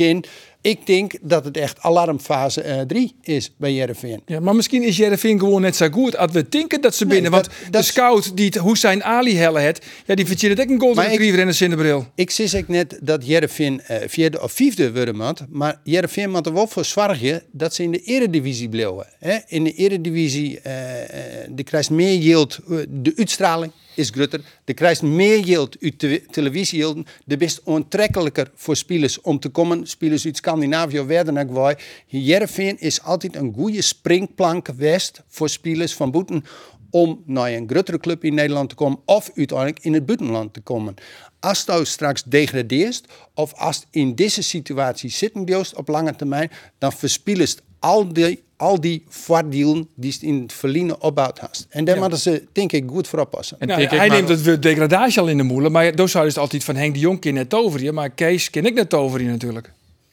[0.68, 4.22] Ik denk dat het echt alarmfase 3 is bij Jervin.
[4.26, 7.14] Ja, maar misschien is Jereveen gewoon net zo goed als we denken dat ze Nee,
[7.14, 7.32] binnen.
[7.32, 10.80] Want dat- de scout die Hussein Ali helle het, ja, die verdient het ook een
[10.80, 12.06] golden retriever en een zinnebril.
[12.16, 16.46] Ik zeg ik net dat Jervin eh vierde of vijfde worden moet, maar Jervin moet
[16.46, 19.08] er wel voor zorgen dat ze in de eredivisie blijven.
[19.20, 19.38] Hè?
[19.48, 24.74] In de eredivisie, eh eh, de krijgt meer yield, eh, de uitstraling is groter, de
[24.74, 26.86] krijgt meer yield uit te televisie
[27.26, 29.88] de best aantrekkelijker voor spelers om te komen.
[29.88, 31.76] Spelers uit Scandinavië werden naar gewoon.
[32.06, 36.44] Jervin is altijd een goede springplank geweest voor spelers van boeten
[36.90, 40.62] om naar een grotere club in Nederland te komen of uiteindelijk in het buitenland te
[40.62, 40.96] komen.
[41.40, 47.48] Als je straks degradeert of als in deze situatie zitten op lange termijn, dan verspielen
[47.48, 51.66] ze al die, al die voordelen die ze in het verliezen opbouwd hast.
[51.70, 52.02] En daar Ja.
[52.02, 53.60] moeten ze, denk ik, goed voor oppassen.
[53.60, 56.10] En Nou, denk ik hij neemt het woord degradatie al in de moelen, maar daar
[56.10, 58.74] zouden ze altijd van Henk de Jong ken net over je, maar Kees ken ik
[58.74, 59.72] net over je natuurlijk.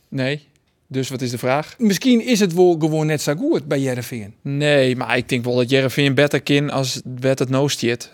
[0.09, 0.47] Nee.
[0.89, 1.75] Dus wat is de vraag?
[1.79, 4.35] Misschien is het wel gewoon net zo goed bij Jereveen.
[4.43, 7.69] Nee, maar ik denk wel dat Jereveen beter kan als werd het no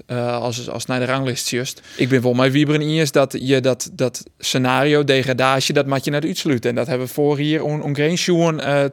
[0.06, 1.80] eh, als, als naar de ranglist just.
[1.96, 6.10] Ik ben wel met Wieberen eens dat je dat, dat scenario, degradatie, dat moet je
[6.10, 6.70] naar de uitsluiten.
[6.70, 8.84] En dat hebben we voor hier on, on Green Sjoen, eh.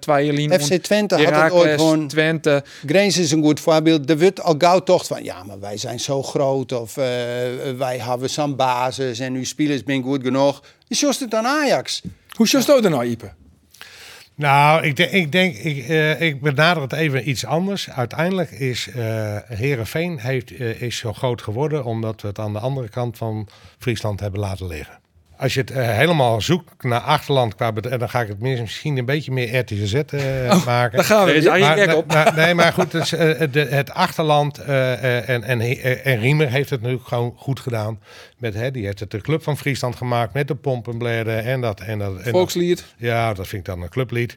[0.60, 2.08] FC Twente had het ooit gewoon...
[2.08, 2.64] Twente.
[2.86, 4.10] Grains is een goed voorbeeld.
[4.10, 6.72] Er wordt al gauw tocht van, ja, maar wij zijn zo groot.
[6.72, 7.04] Of eh,
[7.78, 10.64] wij hebben zo'n basis en uw spelers zijn goed genoeg.
[10.88, 12.02] Je het aan Ajax.
[12.36, 13.32] Hoe zou je dat nou, Ipe?
[14.38, 17.90] Nou, ik denk, ik, denk ik, eh, ik benader het even iets anders.
[17.90, 22.60] Uiteindelijk is eh Herenveen heeft, eh, is zo groot geworden omdat we het aan de
[22.60, 23.48] andere kant van
[23.78, 25.00] Friesland hebben laten liggen.
[25.38, 28.98] Als je het eh, helemaal zoekt naar achterland, qua en dan ga ik het misschien
[28.98, 30.98] een beetje meer RTZ eh maken.
[30.98, 32.34] Daar gaan we Er is Maar, op.
[32.36, 35.62] nee, maar goed, dus, eh, de- het achterland en, en,
[36.04, 38.00] en Riemer heeft het natuurlijk gewoon goed gedaan.
[38.38, 41.80] Met, hè, die heeft het de Club van Friesland gemaakt met de pompenbladen en dat.
[41.82, 42.30] En dat, en dat.
[42.32, 42.86] Volkslied.
[42.98, 44.36] Ja, dat vind ik dan een clublied.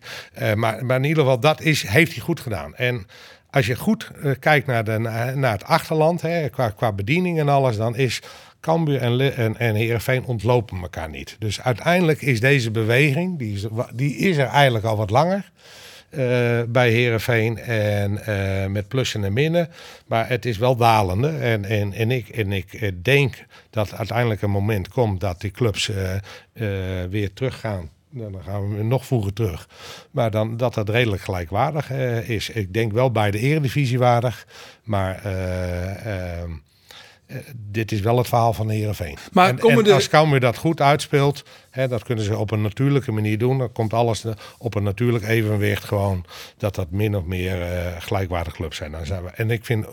[0.55, 2.75] Maar, maar in ieder geval, dat is, heeft hij goed gedaan.
[2.75, 3.07] En
[3.51, 4.99] als je goed kijkt naar, de,
[5.35, 8.21] naar het achterland, hè, qua, qua bediening en alles, dan is
[8.61, 11.37] Cambuur en, en, en Heerenveen ontlopen elkaar niet.
[11.38, 15.51] Dus uiteindelijk is deze beweging, die is, die is er eigenlijk al wat langer.
[16.11, 16.18] eh,
[16.68, 19.68] bij Herenveen en eh, met plussen en minnen.
[20.07, 21.29] Maar het is wel dalende.
[21.29, 25.51] En, en, en ik, en ik eh, denk dat uiteindelijk een moment komt dat die
[25.51, 26.64] clubs eh,
[27.11, 27.90] weer teruggaan.
[28.12, 29.68] Dan gaan we nog vroeger terug.
[30.11, 31.90] Maar dan dat het redelijk gelijkwaardig
[32.29, 32.51] is.
[32.51, 34.46] Ik denk wel bij de eredivisie waardig.
[34.83, 36.57] Maar eh, ehm, eh,
[37.57, 39.19] dit is wel het verhaal van Heerenveen.
[39.33, 43.12] Maar en, de- als Cambuur dat goed uitspeelt, hè, dat kunnen ze op een natuurlijke
[43.12, 43.59] manier doen.
[43.59, 46.25] Dan komt alles eh, op een natuurlijk evenwicht gewoon
[46.57, 48.93] dat dat min of meer eh gelijkwaardige clubs zijn.
[48.93, 49.87] Dan zijn we, en ik vind,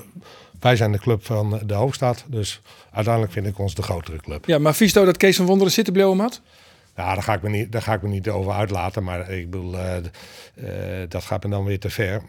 [0.60, 4.46] wij zijn de club van de hoofdstad, dus uiteindelijk vind ik ons de grotere club.
[4.46, 6.42] Ja, maar Visto dat Kees van Wonderen zitten bleven had?
[6.96, 9.50] Ja, daar ga ik me niet, daar ga ik me niet over uitlaten, maar ik
[9.50, 12.22] bedoel, eh, eh, dat gaat me dan weer te ver.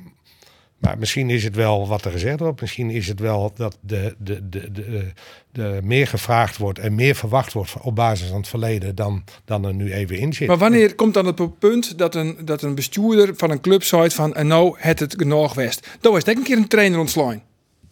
[0.79, 2.61] Maar misschien is het wel wat er gezegd wordt.
[2.61, 5.13] Misschien is het wel dat de, de, de, de,
[5.53, 9.65] de meer gevraagd wordt en meer verwacht wordt op basis van het verleden dan, dan
[9.65, 10.49] er nu even in zit.
[10.49, 14.15] Maar wanneer komt dan het punt dat een, dat een bestuurder van een club zegt
[14.15, 15.89] van en nou het het genoeg west?
[16.01, 17.43] Dan was het ook een keer een trainer ontslaan.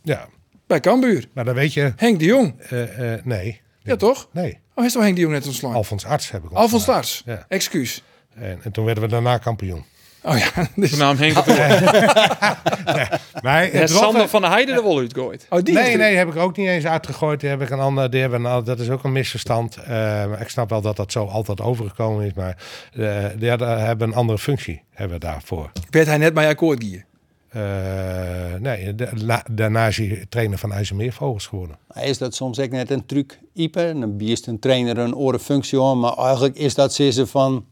[0.02, 0.28] Ja,
[0.66, 1.28] Bij Cambuur.
[1.32, 2.54] maar dan weet je, Henk de Jong.
[2.60, 3.60] eh, eh, nee.
[3.82, 4.28] Ja toch?
[4.32, 5.74] Nee, Oh, is toch Henk de Jong net ontslaan?
[5.74, 6.86] Alfons Arts heb ik Alfons.
[6.86, 7.22] Lars.
[7.26, 7.44] Ja.
[7.48, 8.02] Excuus.
[8.34, 9.84] En, en toen werden we daarna kampioen.
[10.26, 10.50] Oh ja.
[10.76, 11.34] Dus, nam Henk
[13.42, 15.46] Ja, het Sander van der Heijden er wel uitgooid.
[15.50, 17.40] oh, die Nee, nee, heb ik ook niet eens uitgegooid.
[17.40, 19.76] Die heb ik een ander, die hebben, dat is ook een misverstand.
[19.76, 19.86] Eh,
[20.26, 22.32] maar ik snap wel dat dat zo altijd overgekomen is.
[22.34, 22.56] Maar
[22.92, 25.70] eh, die hadden- hebben een andere functie hebben we daarvoor.
[25.90, 27.04] Werd hij net bij akkoord gier.
[27.48, 27.62] Eh,
[28.60, 31.78] nee, de- la- daarna is hij trainer van IJsselmeervogels geworden.
[32.02, 33.92] Is dat soms ook net een truc, Ipe?
[34.00, 37.64] Dan biedt een trainer een orenfunctie aan, maar eigenlijk is dat ze van...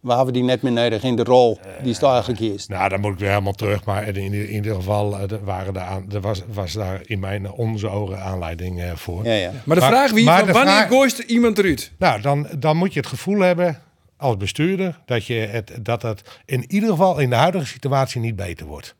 [0.00, 2.66] we hebben die net meer nodig in de rol die is eigenlijk is.
[2.66, 3.84] Nou, dan moet ik weer helemaal terug.
[3.84, 7.50] Maar in, in ieder geval eh, er waren aan, er was, was daar in mijn
[7.50, 9.24] onze ogen aanleiding eh, voor.
[9.24, 9.50] Ja, ja.
[9.64, 11.92] Maar de Maar- vraag wie, maar van de wanneer vraag- gooist er iemand eruit?
[11.98, 13.78] Nou, dan, dan moet je het gevoel hebben
[14.16, 18.36] als bestuurder dat, je het, dat het in ieder geval in de huidige situatie niet
[18.36, 18.94] beter wordt.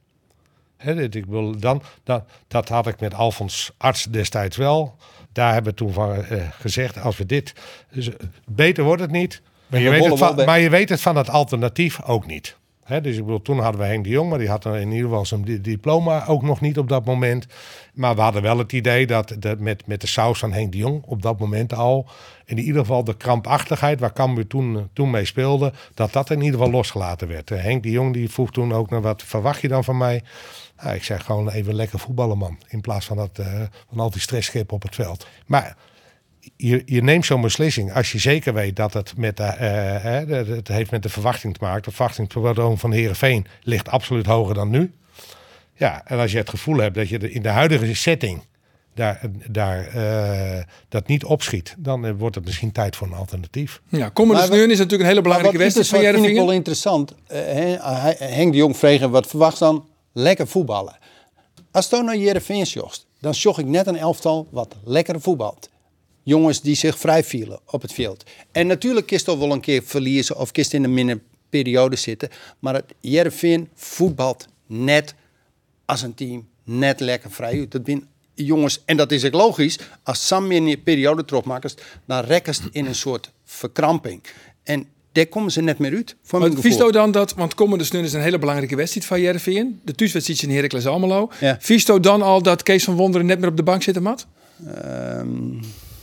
[0.76, 4.96] Hè, dit- ik wil dan, dan, dat had ik met Alfons Arts destijds wel.
[5.32, 7.52] Daar hebben we toen van eh, gezegd, als we dit...
[7.92, 8.14] Dus, eh,
[8.46, 11.16] beter wordt het niet, maar je, we weet het van, maar je weet het van
[11.16, 12.59] het alternatief ook niet.
[13.02, 15.26] Dus ik bedoel, toen hadden we Henk de Jong, maar die had in ieder geval
[15.26, 17.46] zijn di- diploma ook nog niet op dat moment.
[17.94, 20.78] Maar we hadden wel het idee dat, dat met, met de saus van Henk de
[20.78, 22.09] Jong op dat moment al,
[22.44, 26.59] in ieder geval de krampachtigheid waar Cambuur toen, toen mee speelde, dat dat in ieder
[26.59, 27.50] geval losgelaten werd.
[27.50, 30.22] Eh, Henk de Jong die vroeg toen ook naar wat verwacht je dan van mij?
[30.83, 33.46] Nou, ik zeg gewoon even lekker voetballen man, in plaats van, dat, eh,
[33.88, 35.26] van al die stressgrip op het veld.
[35.46, 35.76] Maar
[36.57, 39.55] je, je neemt zo'n beslissing als je zeker weet dat het met de,
[40.29, 41.83] de- het heeft met de verwachting te maken.
[41.83, 44.92] De verwachtingspatroon van Herenveen ligt absoluut hoger dan nu.
[45.74, 48.42] Ja, en als je het gevoel hebt dat je de- in de huidige setting
[48.94, 53.81] daar, daar eh, dat niet opschiet, dan eh, wordt het misschien tijd voor een alternatief.
[53.88, 56.35] Ja, komende Maar we- sneun is natuurlijk een hele belangrijke wedstrijd van wat vind ik
[56.44, 57.14] wel interessant.
[57.26, 57.76] Hè,
[58.24, 59.88] Henk de Jong vregen wat verwacht dan?
[60.12, 60.96] Lekker voetballen.
[61.70, 65.68] Als toen naar Jereveen zocht, dan zocht ik net een elftal wat lekker voetbalt.
[66.22, 68.24] Jongens die zich vrij vielen op het veld.
[68.52, 72.28] En natuurlijk kist toch wel een keer verliezen of kist in een minder periode zitten.
[72.59, 75.14] Maar het Jereveen voetbalt net
[75.85, 77.70] als een team, net lekker vrij uit.
[77.70, 82.24] Dat zijn jongens, en dat is ook logisch, als Sam in een periode terugmaakt, dan
[82.24, 84.22] rekken ze in een soort verkramping.
[84.62, 86.16] En daar komen ze net meer uit.
[86.22, 89.80] Voor Maar Visto dan dat, want komende sneun is een hele belangrijke wedstrijd van Jereveen.
[89.85, 91.30] De thuiswedstrijd in Heracles Almelo.
[91.40, 91.56] Ja.
[91.61, 94.26] Visto dan al dat Kees van Wonderen net meer op de bank zit, Mat?
[94.66, 95.26] Ehm,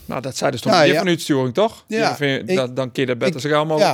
[0.08, 0.98] Nou, dat zei dus toch Nou, ja.
[0.98, 1.84] van uitsturing, toch?
[1.88, 3.94] Ja, ik- dat, dan keer dat beter zo gauw mogelijk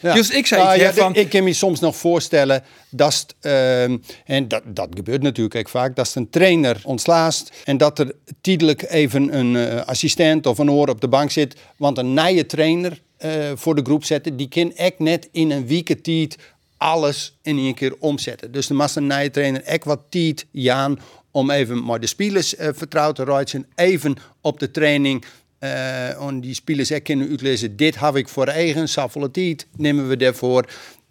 [0.00, 0.14] ja.
[0.14, 4.48] Dus ik zei Nou ja, van- Ik kan me soms nog voorstellen dat, ehm, en
[4.48, 9.36] dat, dat gebeurt natuurlijk ook vaak, dat een trainer ontslaast en dat er tijdelijk even
[9.38, 13.30] een eh, assistent of een oor op de bank zit, want een nieuwe trainer eh,
[13.54, 15.66] voor de groep zetten, die kan echt net in een
[16.00, 16.36] tijd
[16.76, 18.52] alles in één keer omzetten.
[18.52, 20.98] Dus een nieuwe trainer echt wat tijd Jaan
[21.30, 25.24] om even maar de spelers eh, vertrouwd te rijden, even op de training
[25.58, 27.76] eh om die spelers echt kunnen uitlezen.
[27.76, 28.88] Dit heb ik voor eigen,
[29.32, 30.64] tijd nemen we daarvoor.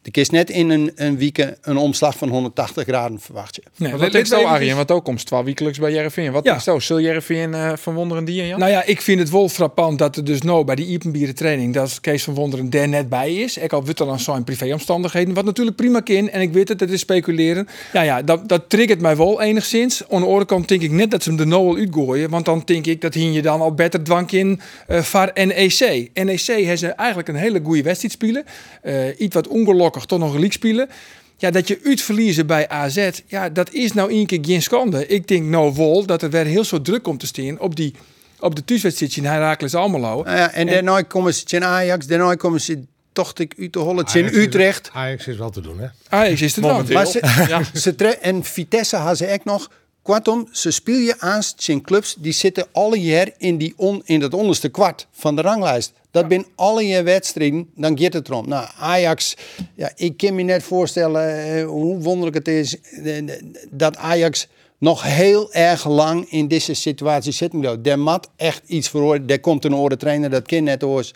[0.03, 3.61] Ik is net in een, een week een omslag van 180 graden verwacht je.
[3.75, 4.75] Nee, wat denk let je, Arjen?
[4.75, 6.31] Want ook komt 12 wekelijks bij Jereveen.
[6.31, 6.59] Wat Ja.
[6.65, 8.57] denk je, zul Jereveen eh verwonderen die en ja?
[8.57, 11.73] Nou ja, ik vind het wel frappant dat er dus nou bij die Iepenbieren training
[11.73, 13.57] dat Kees van Wonderen er net bij is.
[13.57, 16.29] Ik al er dan zijn privéomstandigheden, wat natuurlijk prima kan.
[16.29, 17.67] En ik weet het, het is speculeren.
[17.93, 20.03] Ja, ja, dat, dat triggert mij wel enigszins.
[20.09, 22.29] Aan de andere kant denk ik net dat ze hem nou al uitgooien.
[22.29, 26.09] Want dan denk ik dat hier je dan al beter dwank in eh VAR NEC.
[26.13, 28.45] NEC heeft ze eigenlijk een hele goede wedstrijd spelen.
[28.81, 29.47] Eh, iets wat
[29.91, 30.89] toch nog een league spelen.
[31.37, 35.07] Ja, dat je uitverliezen bij AZ, ja, dat is nou één keer geen schande.
[35.07, 37.93] Ik denk nou wel dat er weer heel zo druk komt te staan op die
[38.39, 40.23] op de thuiswedstrijd in Herakles Almelo.
[40.23, 43.79] Nou ja, en, daarna komen ze in Ajax, daarna komen ze toch ik uit de
[43.79, 44.89] Holland in is- Utrecht.
[44.93, 45.87] Ajax is wel te doen, hè?
[46.09, 46.69] Ajax is wel.
[46.71, 46.95] Momenteel.
[46.95, 47.61] Maar ze, Ja.
[47.79, 49.69] ze tre- en Vitesse had ze echt nog.
[50.01, 54.19] Kortom, ze speel je aan zijn clubs die zitten alle jaar in, die on, in
[54.19, 55.91] dat onderste kwart van de ranglijst.
[56.11, 58.47] Dat zijn alle je wedstrijden, dan gaat het erom.
[58.47, 59.35] Nou, Ajax,
[59.75, 64.47] ja, ik kan me net voorstellen eh, hoe wonderlijk het is eh, eh, dat Ajax
[64.77, 67.51] nog heel erg lang in deze situatie zit.
[67.83, 69.19] Der mat echt iets voor.
[69.27, 71.13] Er komt een orde trainer, dat kind net hoors.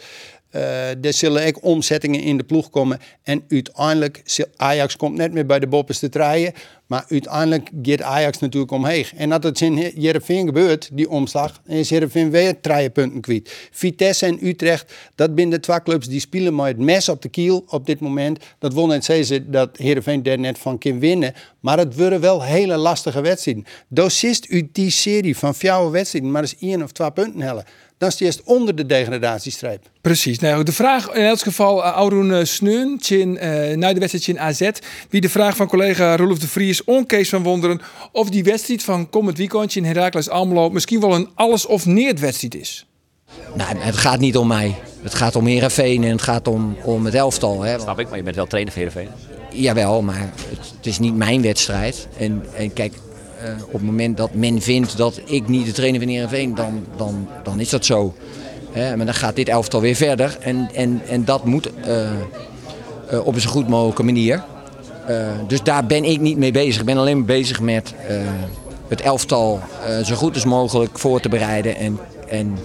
[0.53, 2.99] Eh, er zullen ook omzettingen in de ploeg komen.
[3.23, 4.23] En uiteindelijk,
[4.55, 6.53] Ajax komt net meer bij de bopperste treien.
[6.87, 9.05] Maar uiteindelijk gaat Ajax natuurlijk omheen.
[9.15, 13.67] En dat het in Jereveen gebeurt, die omslag, is Jereveen weer drie punten kwijt.
[13.71, 17.29] Vitesse en Utrecht, dat zijn de twee clubs die spelen met het mes op de
[17.29, 18.39] kiel op dit moment.
[18.59, 21.33] Dat wil net zeggen dat Heerenveen daar net van kan winnen.
[21.59, 23.65] Maar het worden wel hele lastige wedstrijden.
[23.87, 27.65] Dosist uit die serie van vier wedstrijden, maar eens één of twee punten hellen.
[28.03, 29.89] Dan is onder de degradatiestreep.
[30.01, 30.39] Precies.
[30.39, 34.27] Nou, de vraag in elk geval, uh, Auroen uh, Sneun, tjin, uh, na de wedstrijd
[34.27, 34.69] in AZ.
[35.09, 37.81] Wie de vraag van collega Rolf de Vries, onkees van wonderen.
[38.11, 42.19] of die wedstrijd van komend weekendje in Herakles Almelo misschien wel een alles of neert
[42.19, 42.85] wedstrijd is.
[43.55, 44.75] Nou, het gaat niet om mij.
[45.01, 47.61] Het gaat om Heerenveen en het gaat om, om het elftal.
[47.61, 47.79] Hè.
[47.79, 49.09] Snap ik, maar je bent wel trainer van Heerenveen.
[49.51, 52.07] Jawel, maar het, het is niet mijn wedstrijd.
[52.17, 52.93] En, en kijk,
[53.65, 57.27] op het moment dat men vindt dat ik niet de trainer van Heerenveen, dan, dan,
[57.43, 58.13] dan is dat zo.
[58.71, 60.37] Hè, maar dan gaat dit elftal weer verder.
[60.39, 62.11] En, en, en dat moet uh,
[63.11, 64.43] uh, op een zo goed mogelijke manier.
[65.47, 66.79] dus daar ben ik niet mee bezig.
[66.79, 67.93] Ik ben alleen maar bezig met
[68.87, 69.59] het elftal
[70.03, 71.75] zo goed als mogelijk voor te bereiden.
[71.75, 72.57] En, en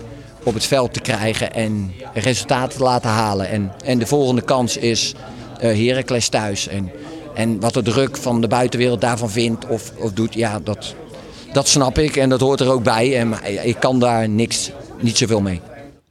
[0.43, 3.49] op het veld te krijgen en resultaten te laten halen.
[3.49, 5.14] En, en de volgende kans is
[5.59, 6.69] eh Heracles thuis.
[6.69, 6.91] En,
[7.38, 10.94] en wat de druk van de buitenwereld daarvan vindt of, of doet, ja, dat,
[11.53, 13.18] dat snap ik en dat hoort er ook bij.
[13.18, 14.70] En maar ik kan daar niks,
[15.01, 15.61] niet zoveel mee.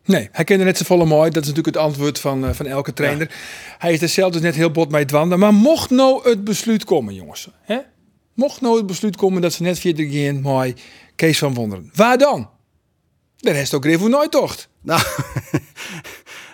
[0.05, 1.29] Nee, hij kende net zo volle mooi.
[1.29, 3.31] Dat is natuurlijk het antwoord van, eh, van elke trainer.
[3.77, 5.39] Hij is er zelf dus net heel bot mee dwanden.
[5.39, 7.49] Maar mocht nou het besluit komen, jongens.
[7.61, 7.77] Hè?
[8.33, 10.73] Mocht nou het besluit komen dat ze net via de gaan mooi
[11.15, 11.89] Kees van Wonderen.
[11.93, 12.49] Waar dan?
[13.37, 14.69] De rest ook Rivo nooit tocht.
[14.81, 15.01] Nou,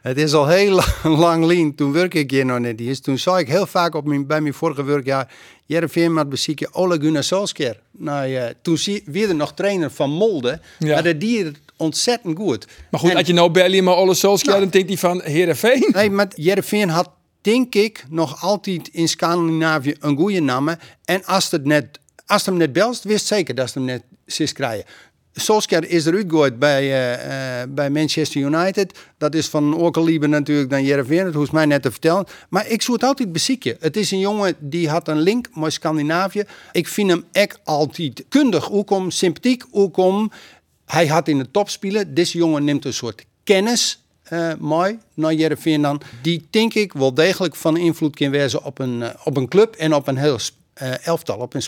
[0.03, 1.75] het is al heel lang, lang lien.
[1.75, 2.99] Toen werk ik hier nog net eens.
[2.99, 5.33] Toen zag ik heel vaak op mijn, bij mijn vorige werkjaar...
[5.65, 7.79] Jereveen met bezieken Ole Gunnar Solskjaer.
[7.91, 10.59] Nou ja, toen zie, weer er nog trainer van Molde.
[10.79, 10.93] Ja.
[10.93, 12.67] Maar dat die het ontzettend goed.
[12.91, 14.61] Maar goed, En- als je nou Belly maar alle Solskjaer, Nou.
[14.69, 15.89] dan denkt hij van Heerenveen.
[15.93, 17.09] Nee, maar Jereveen had
[17.41, 20.69] denk ik nog altijd in Scandinavië een goede naam.
[21.05, 24.53] En als het net, als hem net belst, wist zeker dat ze hem net zis
[24.53, 24.85] krijgen.
[25.33, 28.99] Solskjaer is eruit gegooid bij, eh, eh, bij Manchester United.
[29.17, 31.23] Dat is van Orkelieber natuurlijk dan Jereveen.
[31.23, 32.25] Dat hoeft mij net te vertellen.
[32.49, 33.77] Maar ik zou het altijd bezieken.
[33.79, 36.43] Het is een jongen die had een link met Scandinavië.
[36.71, 38.71] Ik vind hem echt altijd kundig.
[38.71, 39.63] Ook om sympathiek.
[39.71, 40.31] Ook om...
[40.85, 42.13] Hij had in de top spelen.
[42.13, 46.01] Deze jongen neemt een soort kennis eh mooi naar Jereveen dan.
[46.21, 49.93] Die denk ik wel degelijk van invloed kan wezen op een, op een club en
[49.93, 50.39] op een heel
[50.73, 51.61] eh, elftal, op een.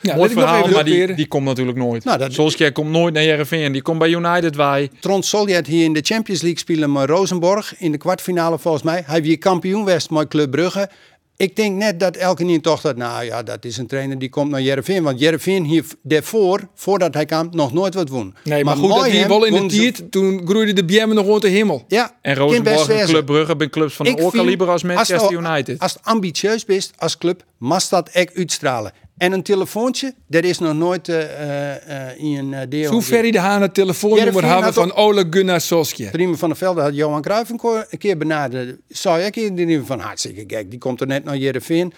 [0.00, 2.04] Ja, Mooi verhaal, even maar die, die komt natuurlijk nooit.
[2.04, 3.72] Nou, dat- Solskjaer komt nooit naar Jereveen.
[3.72, 4.90] Die komt bij United wij.
[5.00, 9.02] Trond Soljaert hier in de Champions League spelen met Rosenborg in de kwartfinale volgens mij.
[9.06, 10.88] Hij weer kampioen West met Club Brugge.
[11.36, 14.28] Ik denk net dat elke niet toch dat, nou ja, dat is een trainer die
[14.28, 15.02] komt naar Jereveen.
[15.02, 18.34] Want Jereveen hier daarvoor, voordat hij kwam, nog nooit wat won.
[18.44, 21.26] Nee, maar, goed, dat mooi hij wel in de tijd, toen groeide de BM nog
[21.26, 21.84] rond de hemel.
[21.88, 23.06] Ja, En Rosenborg en.
[23.06, 25.78] Club Brugge zijn clubs van een Ik vind, oorkaliber als Manchester het- United.
[25.78, 28.92] Als het ambitieus bent als club, mag dat echt uitstralen.
[29.22, 32.90] En een telefoontje, dat is nog nooit eh, eh, eh, in een uh, deel.
[32.90, 36.10] Hoe ver de Haan het telefoonnummer Jereveen hebben had van Ole Gunnar Solskjaer.
[36.10, 38.78] Prima van der Velde had Johan Cruijff een, keer benaderd.
[38.88, 41.92] Zou ik in die van hartstikke gek, die komt er net naar Jereveen.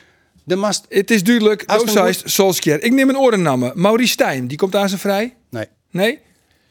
[0.45, 2.83] De mast, Het is duidelijk, Als het Doosheist, Solskjaer.
[2.83, 3.73] Ik neem een oordennamen.
[3.75, 5.35] Maurice Stijn, die komt aan zijn vrij.
[5.51, 5.67] nee.
[5.91, 6.19] Nee?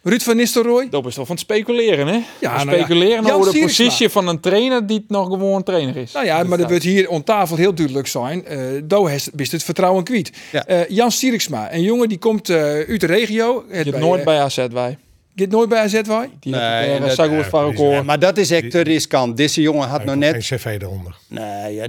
[0.03, 0.87] Ruud van Nistelrooy?
[0.89, 2.19] Dat is toch van het speculeren, hè?
[2.41, 6.11] Ja, nou speculeren over de positie van een trainer die nog gewoon trainer is.
[6.11, 8.45] Nou ja, maar dat wordt hier on tafel heel duidelijk zijn.
[8.45, 10.31] Eh Do heeft best het vertrouwen kwijt.
[10.51, 10.65] Ja.
[10.65, 13.65] Eh, Jan Sieriksma, een jongen die komt eh, uit de regio.
[13.69, 14.97] Het Je hebt nooit bij AZ wij.
[15.35, 16.29] Gaat nooit bij AZ wij?
[16.39, 18.03] Die Nee, dat- uh, is- Record.
[18.05, 19.37] Maar dat is echt te riskant.
[19.37, 20.45] Deze jongen had nog net...
[20.45, 21.15] geen cv eronder.
[21.27, 21.87] Nee, ja,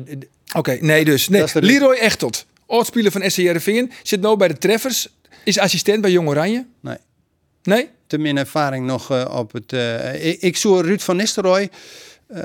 [0.57, 1.29] Oké, nee dus.
[1.29, 1.43] Nee.
[1.43, 5.09] Is de- Leroy Echtelt, oudspeler van SCRV, zit nu bij de Treffers.
[5.45, 6.67] Is assistent bij Jong Oranje.
[6.81, 6.97] nee.
[7.65, 7.89] Nee?
[8.07, 9.73] te min ervaring nog eh, op het.
[9.73, 11.71] eh, ik, ik Ruud van Nistelrooy.
[12.27, 12.43] eh,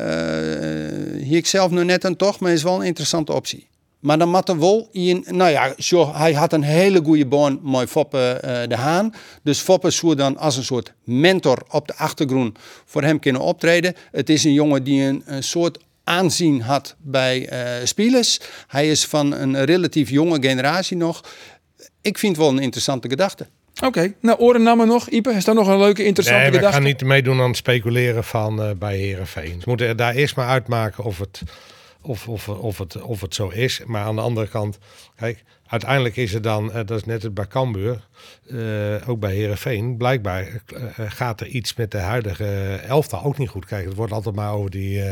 [1.23, 3.67] hier ik zelf nu net aan toch, maar is wel een interessante optie.
[3.99, 5.25] Maar dan moet wel in.
[5.27, 5.73] Nou ja,
[6.13, 9.13] hij had een hele goede baan mooi Foppe de Haan.
[9.43, 13.93] Dus Foppe zou dan als een soort mentor op de achtergrond voor hem kunnen optreden.
[14.11, 18.39] Het is een jongen die een, soort aanzien had bij eh spelers.
[18.67, 21.23] Hij is van een relatief jonge generatie nog.
[22.01, 23.47] Ik vind het wel een interessante gedachte.
[23.85, 25.09] Oké, nou oordennamen nog.
[25.09, 26.77] Ipe, is daar nog een leuke, interessante Nee, we gedachte?
[26.77, 29.61] gaan niet meedoen aan het speculeren van eh, bij Herenveen.
[29.61, 31.41] Ze moeten daar eerst maar uitmaken of het,
[32.01, 33.81] of, of, of, het, of het zo is.
[33.85, 34.77] Maar aan de andere kant,
[35.15, 38.07] kijk, uiteindelijk is het dan, eh, dat is net het bij Cambuur,
[38.49, 38.57] eh,
[39.09, 39.97] ook bij Herenveen.
[39.97, 40.51] Blijkbaar eh,
[41.07, 43.65] gaat er iets met de huidige elftal ook niet goed.
[43.65, 45.03] Kijk, het wordt altijd maar over die,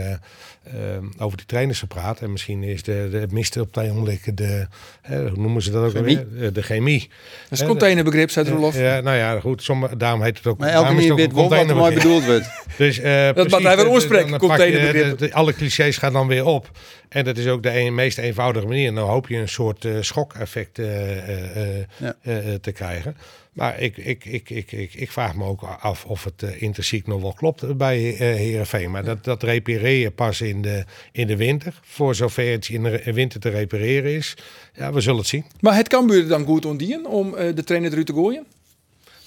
[1.20, 2.22] over die trainers gepraat.
[2.22, 4.68] En misschien is de, de miste op het ogenblik de,
[5.08, 6.20] hoe noemen ze dat ook Chemie.
[6.20, 7.10] Eh, De chemie.
[7.50, 8.78] Dat is containerbegrip, zei Rolof.
[8.80, 9.64] Ja, nou ja, goed.
[9.64, 10.58] Sommige, daarom heet het ook.
[10.58, 12.46] Maar elke keer weet wat er mooi bedoeld wordt.
[12.78, 15.18] Dus, eh, precies, mag hij weer eh, oorspreken, containerbegrip.
[15.18, 16.72] de- de- alle clichés gaan dan weer op.
[17.10, 18.94] En dat is ook de een, meest eenvoudige manier.
[18.94, 22.16] Nou hoop je een soort eh, schok-effect eh, eh, Ja.
[22.62, 23.18] te krijgen.
[23.54, 27.22] Maar ik, ik, ik, ik, ik, ik vraag me ook af of het intrinsiek nog
[27.22, 28.92] wel klopt bij eh Heerenveen.
[28.92, 31.80] Maar dat, dat repareer je pas in de, in de winter.
[31.84, 34.34] Voor zover het in de winter te repareren is.
[34.74, 35.46] Ja, we zullen het zien.
[35.60, 38.46] Maar het kan buren dan goed ontdienen om de trainer eruit te gooien?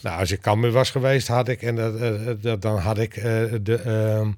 [0.00, 3.14] Nou, als ik Cambuur was geweest, had ik en dat, dat, dan had ik
[3.62, 4.32] de.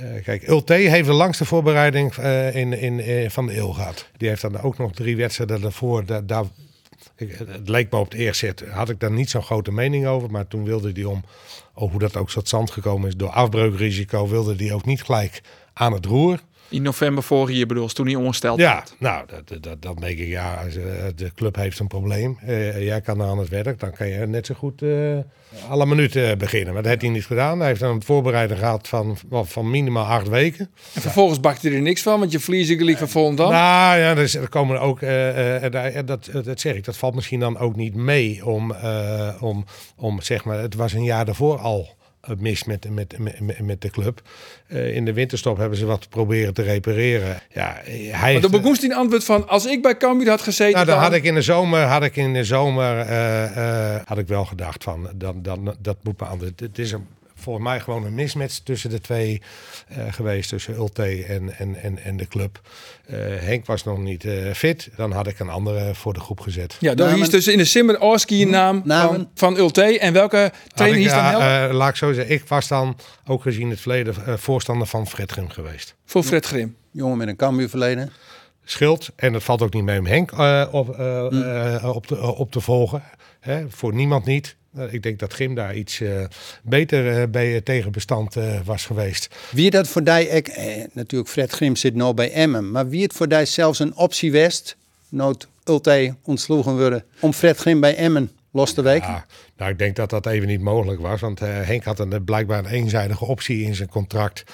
[0.00, 4.08] Eh, kijk, Ulte heeft de langste voorbereiding eh, in, in, eh, van de eeuw gehad.
[4.16, 6.04] Die heeft dan ook nog drie wedstrijden daarvoor.
[6.26, 6.44] Daar,
[7.16, 10.30] het leek me op het eerst zit, had ik daar niet zo'n grote mening over.
[10.30, 11.24] Maar toen wilde hij om,
[11.74, 15.40] oh, hoe dat ook tot stand gekomen is, door afbreukrisico, wilde hij ook niet gelijk
[15.72, 16.40] aan het roer.
[16.68, 18.58] In november vorig jaar bedoel, toen niet ongesteld.
[18.58, 20.84] Ja, nou, dat, dat, dat denk ik, ja, als, eh,
[21.16, 22.38] de club heeft een probleem.
[22.46, 25.18] Eh, jij kan aan het werk, dan kan je net zo goed eh,
[25.68, 26.72] alle minuten eh, beginnen.
[26.72, 27.58] Maar dat heeft hij niet gedaan.
[27.58, 30.70] Hij heeft dan een voorbereiding gehad van, van, minimaal acht weken.
[30.94, 33.50] En vervolgens bakt hij er niks van, want je verliest gelijk van Volendam.
[33.50, 36.96] Nou ja, dus er komen ook, eh, eh, eh, dat, eh, dat zeg ik, dat
[36.96, 39.64] valt misschien dan ook niet mee om, eh, om,
[39.96, 41.97] om zeg maar, het was een jaar daarvoor al eh,
[42.38, 44.22] mis met, met, met, met de club.
[44.66, 47.40] Eh, in de winterstop hebben ze wat proberen te repareren.
[47.52, 48.50] Ja, hij Maar heeft- dan
[48.80, 50.72] hij een antwoord van, als ik bij Cambuur had gezeten...
[50.74, 54.00] nou, dan dan- had ik in de zomer, had ik in de zomer eh, eh,
[54.04, 56.50] had ik wel gedacht van, dan, dan, dat moet maar anders.
[56.56, 57.06] Het is een,
[57.48, 59.42] volgens mij gewoon een mismatch tussen de twee
[59.88, 62.60] eh, geweest, tussen Ulte en, en, en, en de club.
[63.06, 66.40] Eh, Henk was nog niet eh, fit, dan had ik een andere voor de groep
[66.40, 66.76] gezet.
[66.80, 69.98] Ja, dan is dus in de Simmer Orski een naam van, van Ulte.
[69.98, 72.96] En welke trainer is dan eh, laat ik zo zeggen, ik was dan
[73.26, 75.94] ook gezien het verleden voorstander van Fred Grim geweest.
[76.04, 76.76] voor Fred Grim.
[76.90, 78.12] Jongen met een Cambuurverleden.
[78.70, 82.52] Schild, en het valt ook niet mee om Henk eh, op, eh, op, te, op
[82.52, 83.02] te volgen.
[83.40, 84.56] Hè, voor niemand niet.
[84.78, 86.24] Eh, ik denk dat Grim daar iets eh,
[86.62, 89.28] beter eh, bij tegen bestand eh, was geweest.
[89.50, 93.12] Wie dat voor die, eh, natuurlijk Fred Grim zit nou bij Emmen, maar wie het
[93.12, 94.76] voor die zelfs een optie west,
[95.08, 99.08] nood Ulte ontsloegen worden, om Fred Grim bij Emmen los te weken?
[99.08, 99.26] Ja,
[99.56, 101.20] nou, ik denk dat dat even niet mogelijk was.
[101.20, 104.44] Want Henk had een, blijkbaar een eenzijdige optie in zijn contract.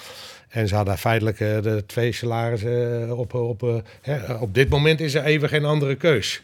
[0.49, 5.23] En ze hadden feitelijk de twee salarissen op, op, hè, op dit moment is er
[5.23, 6.43] even geen andere keus.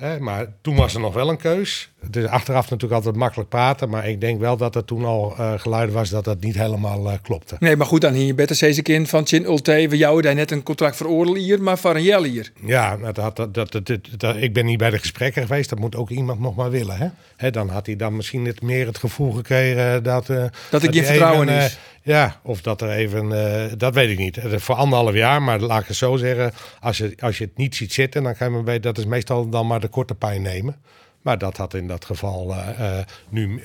[0.00, 1.90] Hè, maar toen was er nog wel een keus.
[2.00, 3.88] Het is achteraf natuurlijk altijd makkelijk praten.
[3.88, 7.10] Maar ik denk wel dat er toen al eh geluid was dat dat niet helemaal
[7.10, 7.56] eh, klopte.
[7.58, 9.86] Nee, maar goed, dan hier je beter steeds in van Chin Ulte.
[9.88, 12.52] We jou daar net een contract veroordelen hier, maar van hier.
[12.64, 15.70] Ja, nou, dat, dat, dat, dat, dat- dat- ik ben niet bij de gesprekken geweest.
[15.70, 16.96] Dat moet ook iemand nog maar willen.
[16.96, 17.06] Hè?
[17.36, 20.28] Hè, dan had hij dan misschien het, meer het gevoel gekregen dat...
[20.30, 21.78] eh, Dat geen hij vertrouwen even, is.
[22.02, 23.32] Ja, of dat er even...
[23.32, 24.36] eh, dat weet ik niet.
[24.36, 26.52] Eh, Voor anderhalf jaar, maar laat ik het zo zeggen.
[26.80, 28.82] Als je, als je het niet ziet zitten, dan kan je maar weten...
[28.82, 30.76] Dat is meestal dan maar de korte pijn nemen.
[31.22, 32.98] Maar dat had in dat geval eh,
[33.28, 33.62] nu,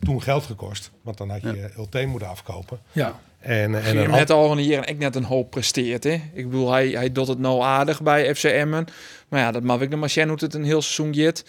[0.00, 0.90] toen geld gekost.
[1.02, 1.68] Want dan had je ja.
[1.78, 2.78] Ulte moeten afkopen.
[2.92, 3.20] Ja.
[3.46, 6.04] En, en een net al een hier en ik net een hoop presteert.
[6.04, 6.20] Hè?
[6.34, 8.84] Ik bedoel, hij, hij doet het nou aardig bij FC Emmen.
[9.28, 11.44] Maar ja, dat mag ik de Machine hoe het een heel seizoen jet.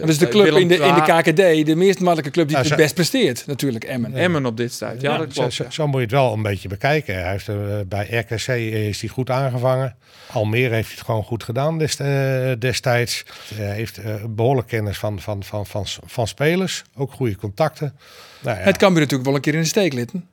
[0.00, 2.76] Dat is de club in de, in de KKD, de meest makkelijke club die het
[2.76, 4.14] best presteert, natuurlijk, Emmen.
[4.14, 5.00] Emmen op dit stuit.
[5.00, 5.54] Ja, dat Zo, klopt.
[5.54, 7.14] zo, zo moet je het wel een beetje bekijken.
[7.22, 7.54] Hij heeft, eh,
[7.86, 8.48] bij RKC
[8.88, 9.96] is hij goed aangevangen.
[10.32, 13.24] Almere heeft hij het gewoon goed gedaan des- eh, destijds.
[13.54, 16.82] Hij heeft eh, behoorlijk kennis van, van, van, van, van spelers.
[16.96, 17.94] Ook goede contacten.
[18.40, 18.62] Nou, ja.
[18.64, 20.28] Het kan weer natuurlijk wel een keer in de steek litten.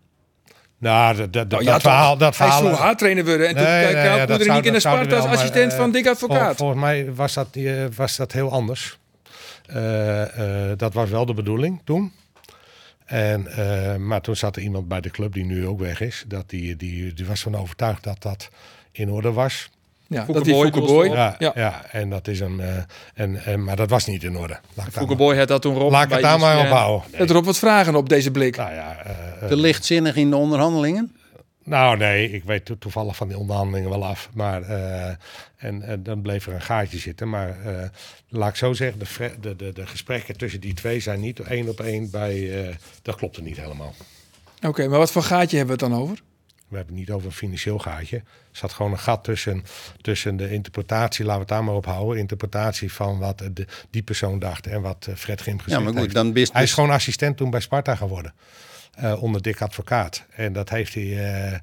[0.78, 2.18] Nou, dat, dat, Nou, ja, dat verhaal...
[2.18, 3.48] Dat Hij verhaal zou haar trainer worden.
[3.48, 5.92] En toen Nee, nee, nee, ja, niet in de Sparta als maar, assistent eh, van
[5.92, 6.46] Dick Advocaat.
[6.46, 8.98] Vol- volgens mij was dat, eh, was dat heel anders.
[9.68, 12.12] Eh, eh, dat was wel de bedoeling toen.
[13.06, 16.24] En, eh, maar toen zat er iemand bij de club die nu ook weg is.
[16.28, 18.50] Dat die, die, die was van overtuigd dat dat
[18.92, 19.70] in orde was.
[20.08, 21.08] Ja, Fouke dat die Boy.
[21.08, 21.52] Ja, Ja.
[21.56, 21.86] ja.
[21.92, 22.60] en dat is een.
[22.60, 22.78] eh,
[23.14, 24.54] en, en, maar dat was niet in orde.
[24.54, 26.60] Laat ik daar Fouke maar- Boy had dat toen Rob Laat ik het daar maar
[26.60, 27.08] op houden.
[27.12, 28.56] Het erop wat vragen op deze blik.
[28.58, 31.12] Nou ja, eh, eh, Te lichtzinnig in de onderhandelingen?
[31.64, 34.30] Nou, nee, ik weet to- toevallig van die onderhandelingen wel af.
[34.34, 35.10] Maar, eh,
[35.58, 37.30] en, en dan bleef er een gaatje zitten.
[37.30, 37.90] Maar eh,
[38.30, 41.70] laat ik zo zeggen, de, de, de, de gesprekken tussen die twee zijn niet één
[41.70, 42.66] op één bij.
[42.68, 43.94] eh, dat klopt er niet helemaal.
[44.62, 46.18] Oké, maar wat voor gaatje hebben we het dan over?
[46.68, 48.16] We hebben het niet over een financieel gaatje.
[48.18, 49.64] Er zat gewoon een gat tussen,
[50.02, 52.18] tussen de interpretatie, laten we het daar maar op houden.
[52.20, 55.94] Interpretatie van wat de, die persoon dacht en wat eh, Fred Grim gezegd Ja, maar
[55.94, 56.14] goed, heeft.
[56.14, 58.34] dan bist Hij is dus- gewoon assistent toen bij Sparta geworden.
[58.94, 60.26] eh, onder Dick Advocaat.
[60.36, 61.04] En dat heeft hij,
[61.54, 61.60] eh,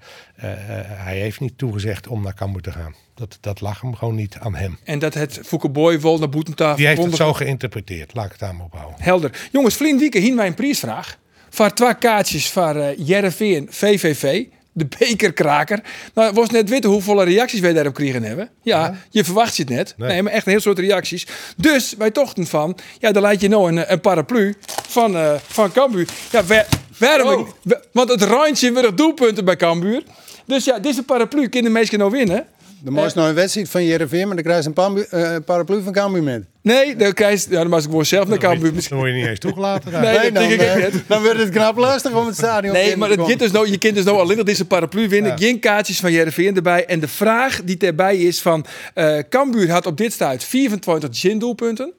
[1.04, 2.94] hij heeft niet toegezegd om naar Cambuur te gaan.
[3.14, 4.78] Dat, dat lag hem gewoon niet aan hem.
[4.84, 8.14] En dat het Fouke Boy wel naar Boetentafel Die heeft het zo geïnterpreteerd.
[8.14, 9.02] Laat ik het daar maar op houden.
[9.02, 9.48] Helder.
[9.52, 11.18] Jongens, vriend Wieke, hier mijn prijsvraag.
[11.50, 14.44] Voor twee kaartjes voor uh, Jereveen VVV.
[14.76, 15.80] De bekerkraker.
[16.14, 18.48] Nou, was net weten hoeveel reacties wij daarop kregen hebben.
[18.62, 19.94] Ja, je verwacht je het net.
[19.96, 20.08] Nee.
[20.08, 20.22] Nee.
[20.22, 21.26] maar echt een heel soort reacties.
[21.56, 24.54] Dus wij tochten van, ja, dan laat je nou een, een paraplu
[24.88, 26.08] van, eh van Cambuur.
[26.30, 26.66] Ja, waar-
[26.98, 27.40] waarom?
[27.40, 27.48] Oh.
[27.62, 30.02] wa- Want het randje weer doelpunten bij Cambuur.
[30.46, 32.46] Dus ja, deze paraplu kunnen de meesten nou winnen.
[32.84, 35.82] De mooiste nou een wedstrijd van Jereveen, maar dan krijg je een pambu- eh, paraplu
[35.82, 36.44] van Cambuur met.
[36.62, 38.72] Nee, dan krijg je, ja, dan was ik gewoon zelf naar Cambuur.
[38.88, 39.92] Dan word je niet eens toegelaten.
[40.00, 43.08] Nee, dat dan, denk ik dan wordt het knap lastig om het stadion Nee, maar
[43.08, 45.30] dus nou, je kunt dus nou alleen nog deze paraplu winnen.
[45.30, 45.36] Ja.
[45.36, 46.86] Geen kaartjes van Jereveen erbij.
[46.86, 48.64] En de vraag die erbij is van...
[48.94, 51.92] eh Cambuur had op dit stuit 24 zindoelpunten.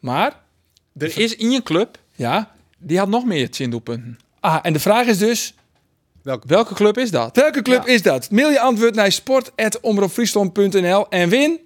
[0.00, 0.32] Maar,
[0.98, 2.50] Er is in je club, ja...
[2.78, 4.18] die had nog meer zindoelpunten.
[4.40, 5.54] Ah, en de vraag is dus...
[6.22, 6.46] Welke?
[6.46, 7.36] Welke club is dat?
[7.36, 8.30] Welke club is dat?
[8.30, 11.60] Mail je antwoord naar sport.omroepfriesland.nl en win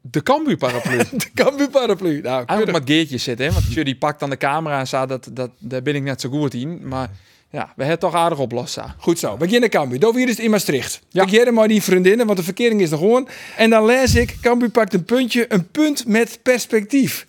[0.00, 0.96] De Cambuur paraplu.
[1.12, 2.20] de Cambuur paraplu.
[2.20, 3.52] Nou, Eigenlijk met geertjes zitten, hè?
[3.52, 6.28] want Jury pakt aan de camera en zei dat, dat daar ben ik net zo
[6.28, 6.88] goed in.
[6.88, 7.10] Maar
[7.50, 8.94] ja, we hebben het toch aardig oplossen.
[8.98, 9.98] Goed zo, beginnen Cambuur.
[10.00, 11.00] Dan weer is het in Maastricht.
[11.08, 11.26] Ja.
[11.26, 13.28] Ik maar die vriendinnen, want de verkering is er gewoon.
[13.56, 17.26] En dan lees ik, Cambuur pakt een puntje, een punt met perspectief.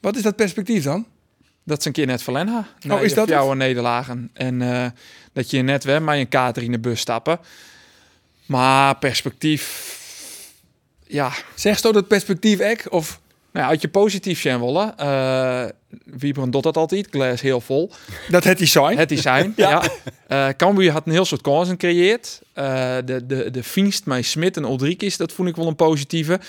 [0.00, 1.06] Wat is dat perspectief dan?
[1.68, 2.66] Dat is een keer net verlenha.
[2.88, 4.30] Oh, is dat jouw nederlagen.
[4.32, 4.86] En eh,
[5.32, 7.38] dat je net weer met een kater in de bus stappen.
[8.46, 9.96] Maar perspectief...
[11.06, 12.86] Ja, Zeg zo dat perspectief ek?
[12.90, 13.20] Of
[13.52, 14.94] Nou, ja, uit je positief zijn willen.
[15.00, 15.64] Uh,
[16.04, 17.90] Wieberen doet dat altijd, glas heel vol.
[18.28, 18.96] Dat het design.
[18.96, 19.70] Het design, ja.
[19.70, 19.82] ja.
[20.28, 22.40] Uh, Cambuur had een heel soort kansen gecreëerd.
[22.58, 26.40] Uh, de, de, de Finst met Smit en Ulrikis, dat vond ik wel een positieve.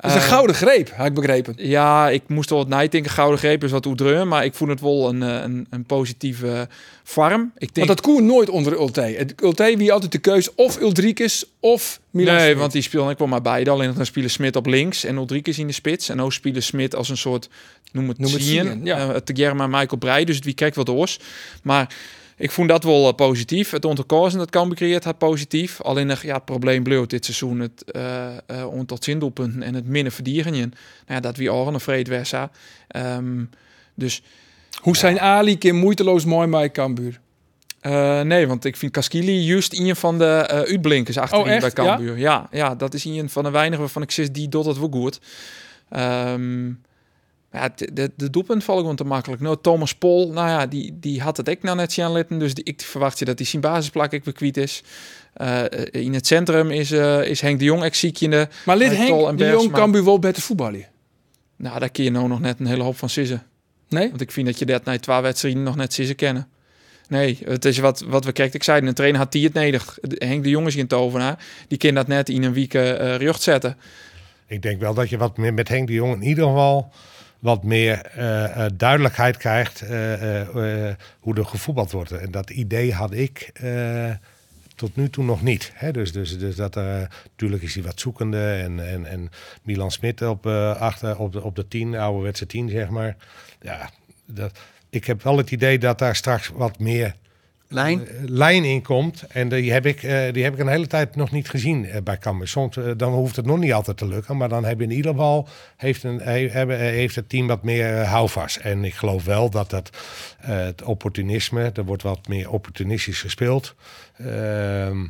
[0.00, 1.54] Dat is een gouden greep, heb ik begrepen.
[1.56, 3.10] Ja, ik moest wel wat nadenken.
[3.10, 6.68] Gouden greep is wat oedreun, maar ik vond het wel een, een, een positieve
[7.02, 7.52] vorm.
[7.58, 7.86] Ik denk...
[7.86, 9.26] Want dat koen nooit onder Ulte.
[9.42, 12.58] Ulte wie altijd de keus of Ulrikis of Milan Nee, Smit.
[12.58, 13.70] want die spelen ik wel maar beide.
[13.70, 16.08] Alleen dan spelen Smit op links en Ulrikis in de spits.
[16.08, 17.48] En ook spelen Smit als een soort,
[17.92, 19.14] noem het, Noem het zien, ja.
[19.28, 20.24] uh, Michael Breij.
[20.24, 21.18] Dus wie kijkt wat oors.
[21.62, 21.94] Maar
[22.36, 23.70] ik vond dat wel uh, positief.
[23.70, 25.80] Het onderkozen dat kan becreëerd had positief.
[25.80, 29.86] Alleen nog, ja, het probleem bleef dit seizoen het uh, om tot zindoelpunten en het
[29.86, 30.52] minder verdienen.
[30.52, 30.70] Nou
[31.06, 32.50] ja, dat wie al een vreed versa.
[32.96, 33.50] Um,
[33.94, 34.22] dus
[34.80, 37.20] hoe zijn Ali keer moeiteloos mooi bij Cambuur?
[37.82, 41.70] Uh, nee, want ik vind Kaskili juist een van de uh, uitblinkers achterin oh, bij
[41.70, 42.18] Cambuur.
[42.18, 42.48] Ja?
[42.50, 42.58] ja?
[42.58, 45.20] Ja, dat is een van de weinigen waarvan ik zeg die doet het wel goed.
[45.96, 46.80] Um,
[47.54, 49.40] ja, de, de, doelpunt val ik gewoon te makkelijk.
[49.40, 52.38] Nou, Thomas Pol, nou ja, die, die had het ik nou net zien litten.
[52.38, 54.82] Dus die, ik verwacht je dat hij zijn basisplak ik weer kwijt is.
[55.36, 58.48] Uh, in het centrum is, uh, is Henk de Jong ex-ziekende.
[58.64, 60.86] Maar lid Henk de Jong kan wel beter voetballen?
[61.56, 63.42] Nou, daar kun je nou nog net een hele hoop van sissen.
[63.88, 64.08] Nee?
[64.08, 66.48] Want ik vind dat je dat na twee wedstrijden nog net sissen kennen.
[67.08, 68.54] Nee, het is wat, wat we kijken.
[68.54, 69.98] Ik zei, een trainer had die het nodig.
[70.18, 71.44] Henk de Jong is geen tovenaar.
[71.68, 73.76] Die kan dat net in een week uh, zetten.
[74.46, 76.92] Ik denk wel dat je wat meer met Henk de Jong in ieder geval
[77.44, 79.90] wat meer uh, uh, duidelijkheid krijgt uh,
[81.20, 82.12] hoe er gevoetbald wordt.
[82.12, 83.52] En dat idee had ik
[84.74, 85.70] tot nu toe nog niet.
[85.74, 85.90] Hè?
[85.90, 89.30] Dus, dus, dus dat natuurlijk is hij wat zoekende en, en, en
[89.62, 90.46] Milan Smit op,
[91.16, 93.16] op, de, op de tien, ouderwetse tien, zeg maar.
[93.60, 93.90] Ja,
[94.26, 94.58] dat,
[94.90, 97.14] ik heb wel het idee dat daar straks wat meer
[97.74, 99.24] lijn, uh, lijn in komt.
[99.28, 101.96] En die heb, ik, uh, die heb ik een hele tijd nog niet gezien uh,
[102.04, 102.48] bij Cambuur.
[102.48, 104.36] Soms dan hoeft het nog niet altijd te lukken.
[104.36, 108.04] Maar dan heb je in ieder geval heeft, een, he, heeft het team wat meer
[108.04, 108.56] houvast.
[108.56, 109.90] En ik geloof wel dat dat,
[110.40, 113.74] het opportunisme, er wordt wat meer opportunistisch gespeeld.
[114.16, 115.06] Ehm,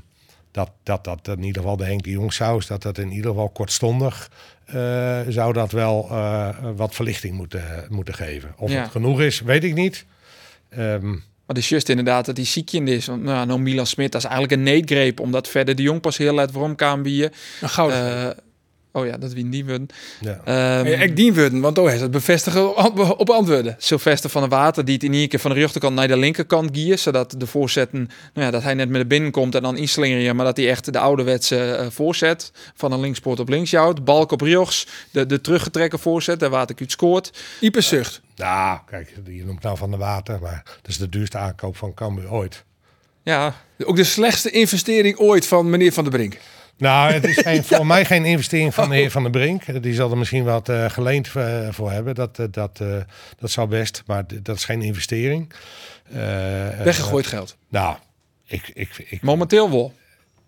[0.51, 3.31] dat, dat dat in ieder geval de Henk de Jong saus, dat dat in ieder
[3.31, 4.31] geval kortstondig
[4.75, 8.55] uh, zou dat wel uh, wat verlichting moeten, moeten geven.
[8.57, 8.83] Of Ja.
[8.83, 10.05] het genoeg is, weet ik niet.
[10.69, 11.15] Ehm,
[11.47, 13.07] Maar het is juist inderdaad dat hij ziekje is.
[13.07, 15.21] Want nou, nou Milan Smit, dat is eigenlijk een neetgreep.
[15.21, 17.33] Omdat verder de Jong pas heel laat waarom kan bieden.
[17.61, 18.37] Een gouden.
[18.95, 19.87] Uh, oh ja, dat wie niet worden.
[20.21, 20.79] ja.
[20.79, 23.75] Um, Ja, ik dien worden, want oh, hij is het bevestigen op, op antwoorden.
[23.79, 26.77] Sylvester van der Water, die het in één keer van de rechterkant naar de linkerkant
[26.77, 27.01] giert.
[27.01, 27.99] Zodat de voorzetten,
[28.33, 30.37] nou ja, dat hij net met de binnenkomt en dan inslingeren.
[30.37, 34.05] Maar dat hij echt de ouderwetse uh, voorzet van een linkspoort op links jouwt.
[34.05, 37.33] Balk op rechts, de, de teruggetrekken voorzet, daar Water uit scoort.
[37.61, 38.21] Iperzucht.
[38.37, 41.95] nou, kijk, je noemt nou Van de Water, maar dat is de duurste aankoop van
[41.95, 42.65] Cambuur ooit.
[43.23, 46.39] Ja, Ook de slechtste investering ooit van meneer Van der Brink.
[46.77, 49.83] Nou, het is geen, voor mij geen investering van de heer Van der Brink.
[49.83, 52.15] Die zal er misschien wat uh, geleend uh, voor hebben.
[52.15, 52.83] Dat, uh, dat,
[53.39, 55.53] dat zou best, maar dat is geen investering.
[56.83, 57.57] Weggegooid geld.
[57.69, 57.97] Nou,
[58.47, 59.93] ik, ik, ik, momenteel wel.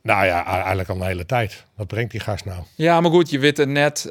[0.03, 1.64] nou ja, eigenlijk al een hele tijd.
[1.74, 2.62] Wat brengt die gast nou?
[2.74, 4.11] Ja, maar goed, je weet het net.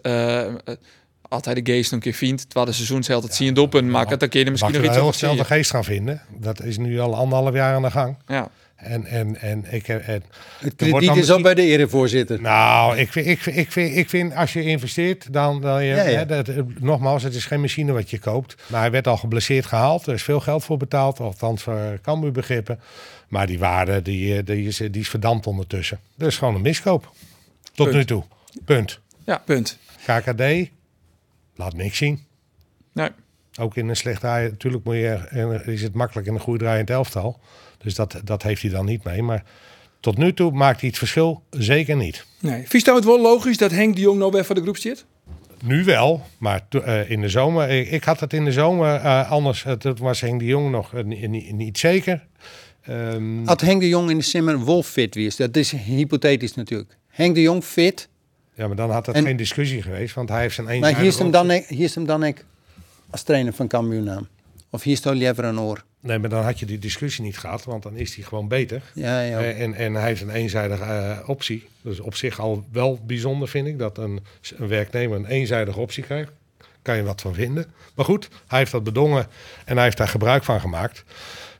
[1.27, 2.41] Altijd de geest een keer vindt.
[2.41, 4.19] Het was de seizoensheld het zien doppen maken.
[4.19, 6.21] Dan kun je er misschien nog iets heel snel de geest gaan vinden.
[6.37, 8.17] Dat is nu al anderhalf jaar aan de gang.
[8.27, 8.49] Ja.
[8.75, 10.01] En, en, en ik heb.
[10.01, 10.23] En, Het
[10.61, 12.41] wordt krediet dan is misschien- bij de erevoorzitter.
[12.41, 15.61] Nou, ik vind, ik, vind, ik, vind, ik vind als je investeert, dan.
[15.61, 16.17] dan je, Ja, ja.
[16.17, 18.55] Hè, dat, nogmaals, het is geen machine wat je koopt.
[18.67, 20.07] Maar hij werd al geblesseerd gehaald.
[20.07, 22.79] Er is veel geld voor betaald, althans voor Cambuur begrippen.
[23.27, 25.99] Maar die waarde die, eh, die, is, die is verdampt ondertussen.
[26.15, 27.11] Dat is gewoon een miskoop.
[27.73, 27.97] Tot Punt.
[27.97, 28.23] nu toe.
[28.65, 28.99] Punt.
[29.45, 29.77] Punt.
[30.05, 30.69] KKD
[31.55, 32.19] laat niks zien.
[32.93, 33.09] Nee.
[33.59, 34.49] Ook in een slecht draai.
[34.49, 37.39] Natuurlijk moet je, en is het makkelijk in een goed draaiend elftal.
[37.85, 39.21] Dus dat, dat heeft hij dan niet mee.
[39.21, 39.43] Maar
[39.99, 42.25] tot nu toe maakt hij het verschil zeker niet.
[42.39, 42.63] Nee.
[42.67, 45.05] Vies nou het wel logisch dat Henk de Jong nou weg van de groep zit?
[45.63, 47.69] Nu wel, maar eh, in de zomer.
[47.69, 49.63] Ik, ik had het in de zomer eh, anders.
[49.63, 52.25] Het, het was Henk de Jong nog eh, ni- ni- niet zeker.
[52.81, 56.97] Ehm, Had Henk de Jong in de simmer Wolf fit was, dat is hypothetisch natuurlijk.
[57.07, 58.09] Henk de Jong fit,
[58.55, 60.15] ja, maar dan had het en- geen discussie geweest.
[60.15, 62.45] Want hij heeft zijn maar eenzijdige hier is hem dan, hier is hem dan ik
[63.09, 64.27] als trainer van Cambuur naam.
[64.69, 65.83] Of hier is toch liever een oor.
[66.05, 67.63] Nee, maar dan had je die discussie niet gehad.
[67.63, 68.81] Want dan is hij gewoon beter.
[68.93, 69.39] Ja, ja.
[69.39, 71.67] Eh, En, en hij heeft een eenzijdige eh, optie.
[71.81, 74.19] Dus op zich al wel bijzonder vind ik dat een,
[74.57, 76.31] een werknemer een eenzijdige optie krijgt.
[76.81, 77.65] Kan je wat van vinden.
[77.95, 79.27] Maar goed, hij heeft dat bedongen
[79.65, 81.03] en hij heeft daar gebruik van gemaakt.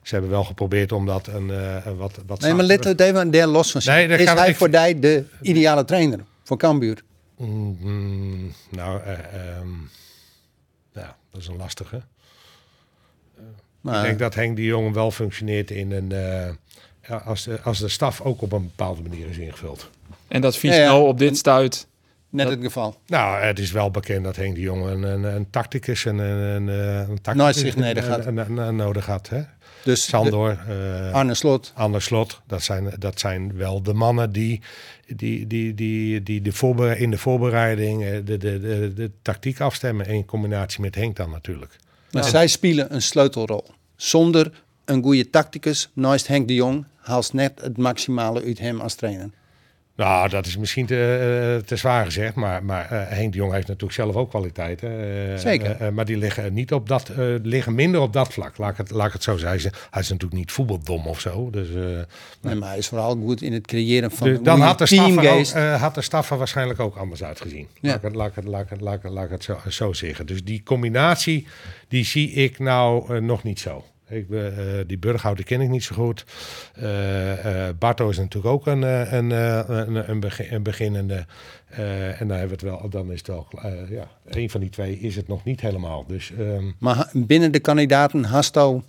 [0.01, 2.99] Ze hebben wel geprobeerd om dat een, eh, een wat, wat Nee, maar let het
[2.99, 7.03] even daar los van Nee, is hij ik- voor mij de ideale trainer voor Cambuur?
[7.37, 9.67] Mm, mm, nou, eh, ehm,
[10.93, 12.01] ja, dat is een lastige.
[13.85, 16.11] Maar, Ik denk dat Henk de Jong wel functioneert in een...
[16.11, 16.49] eh,
[17.07, 19.89] ja, als, de, als de staf ook op een bepaalde manier is ingevuld.
[20.27, 20.85] En dat vies Ja, ja.
[20.85, 21.87] nou op dit stuit.
[22.29, 22.97] net het geval.
[23.07, 26.39] Nou, het is wel bekend dat Henk de Jong een, een, een tacticus en een,
[26.41, 28.25] een, een, tacticus Nooit zich nodig had.
[28.25, 29.29] een- een- een- nodig had.
[29.29, 29.41] Hè?
[29.83, 31.71] Dus Sandor, eh de- Arne Slot.
[31.75, 34.61] Anne Slot, dat zijn, dat zijn wel de mannen die,
[35.15, 39.59] die, die, die, die de voorbere- in de voorbereiding eh, de, de, de, de tactiek
[39.59, 40.05] afstemmen.
[40.05, 41.75] In combinatie met Henk dan natuurlijk.
[42.21, 43.65] Maar zij spelen een sleutelrol.
[43.95, 48.95] Zonder een goede tacticus, naast Henk de Jong, haalt net het maximale uit hem als
[48.95, 49.29] trainer.
[49.95, 50.95] Nou, dat is misschien te,
[51.59, 54.89] eh, te zwaar gezegd, maar, maar eh, Henk de Jong heeft natuurlijk zelf ook kwaliteiten.
[55.31, 55.93] eh, Zeker.
[55.93, 57.11] maar die liggen niet op dat,
[57.43, 58.57] liggen minder op dat vlak.
[58.57, 59.47] Laat ik het, laat ik het zo zeggen.
[59.47, 61.49] Hij is, hij is natuurlijk niet voetbaldom of zo.
[61.49, 61.67] Dus,
[62.41, 65.05] Nee, maar hij is vooral goed in het creëren van dus dan had de, staf
[65.11, 65.53] ook, teamgeest.
[65.53, 67.67] eh, had de staf er waarschijnlijk ook anders uitgezien.
[67.81, 67.89] Ja.
[67.89, 69.43] Laat, ik het, laat, ik het, laat, ik het, laat, ik het, laat ik het
[69.43, 70.25] zo, zo zeggen.
[70.25, 71.47] Dus die combinatie,
[71.87, 73.85] die zie ik nou nog niet zo.
[74.09, 74.47] Ik, eh,
[74.87, 76.25] die Burghout die ken ik niet zo goed.
[76.73, 81.25] Eh, Barto is natuurlijk ook een, een, een, een, een beginnende.
[82.17, 83.47] En dan, hebben we het wel, dan is het wel,
[83.89, 86.05] ja, een van die twee is het nog niet helemaal.
[86.07, 88.83] Dus ehm, Maar binnen de kandidaten Hasto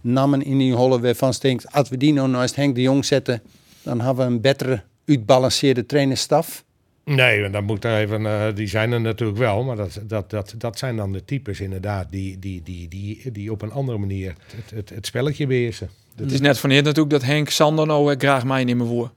[0.00, 3.04] namen in die holle waarvan ze denkt, als we die nou naast Henk de Jong
[3.04, 3.42] zetten,
[3.82, 6.64] dan hebben we een betere, uitbalanceerde trainerstaf.
[7.08, 10.30] Nee, en dan moet er even, eh, die zijn er natuurlijk wel, maar dat, dat,
[10.30, 13.98] dat, dat zijn dan de types inderdaad die, die, die, die, die op een andere
[13.98, 15.90] manier het, het, het spelletje beheersen.
[16.16, 19.10] Het is net van natuurlijk dat Henk Sander nou eh, graag mij nemen woer.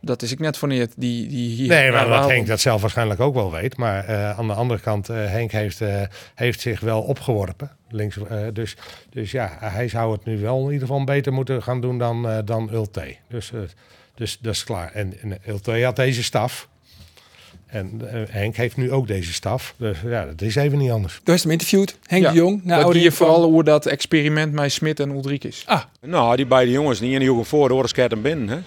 [0.00, 0.88] Dat is ik net van eer.
[0.96, 2.30] Die, die hier Nee, maar dat.
[2.30, 3.76] Henk dat zelf waarschijnlijk ook wel weet.
[3.76, 5.80] Maar eh, aan de andere kant, Henk heeft,
[6.34, 7.70] heeft zich wel opgeworpen.
[7.88, 8.18] Links,
[8.52, 8.76] dus,
[9.10, 12.42] dus ja, hij zou het nu wel in ieder geval beter moeten gaan doen dan,
[12.44, 13.16] dan Ulte.
[13.28, 13.52] Dus,
[14.14, 14.92] dus dat is klaar.
[14.92, 16.68] En, en Ulte had deze staf.
[17.70, 19.74] En eh, Henk heeft nu ook deze staf.
[19.76, 21.20] Dus ja, dat is even niet anders.
[21.24, 21.96] Daar is hem interviewd.
[22.06, 22.60] Henk Ja, de Jong.
[22.64, 25.62] Dat oude zie je vooral hoe dat experiment met Smit en Ulrikes.
[25.66, 28.48] Ah, Nou, die beide jongens, die ene jongen voor, de andere en binnen.
[28.48, 28.58] Hè.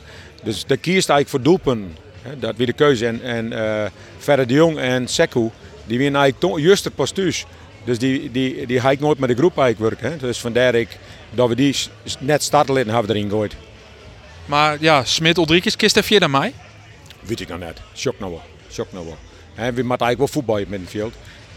[0.43, 1.95] Dus daar kiest eigenlijk voor doelpunten.
[2.21, 2.39] Hè.
[2.39, 3.07] Dat weer de keuze.
[3.07, 5.49] En, en eh, verder de Jong en Sekou,
[5.85, 7.45] die winnen eigenlijk to- juist het postuus.
[7.85, 10.11] Dus die, die, die ga ik nooit met de groep eigenlijk werken.
[10.19, 10.27] Hè.
[10.27, 10.97] Dus vandaar ik,
[11.31, 11.75] dat we die
[12.19, 13.55] net starten hebben erin gegooid.
[14.45, 16.53] Maar ja, Smit, Ulrikes, kist er vier dan mij?
[17.19, 17.81] Weet ik nog net.
[17.95, 18.41] Shock nou wel.
[18.75, 19.17] Nou wel.
[19.53, 21.13] Hè, we moeten eigenlijk wel voetballen in het middenveld.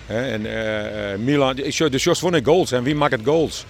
[0.06, 2.72] En eh, Milan, de Jos won goals.
[2.72, 3.64] En wie maakt goals?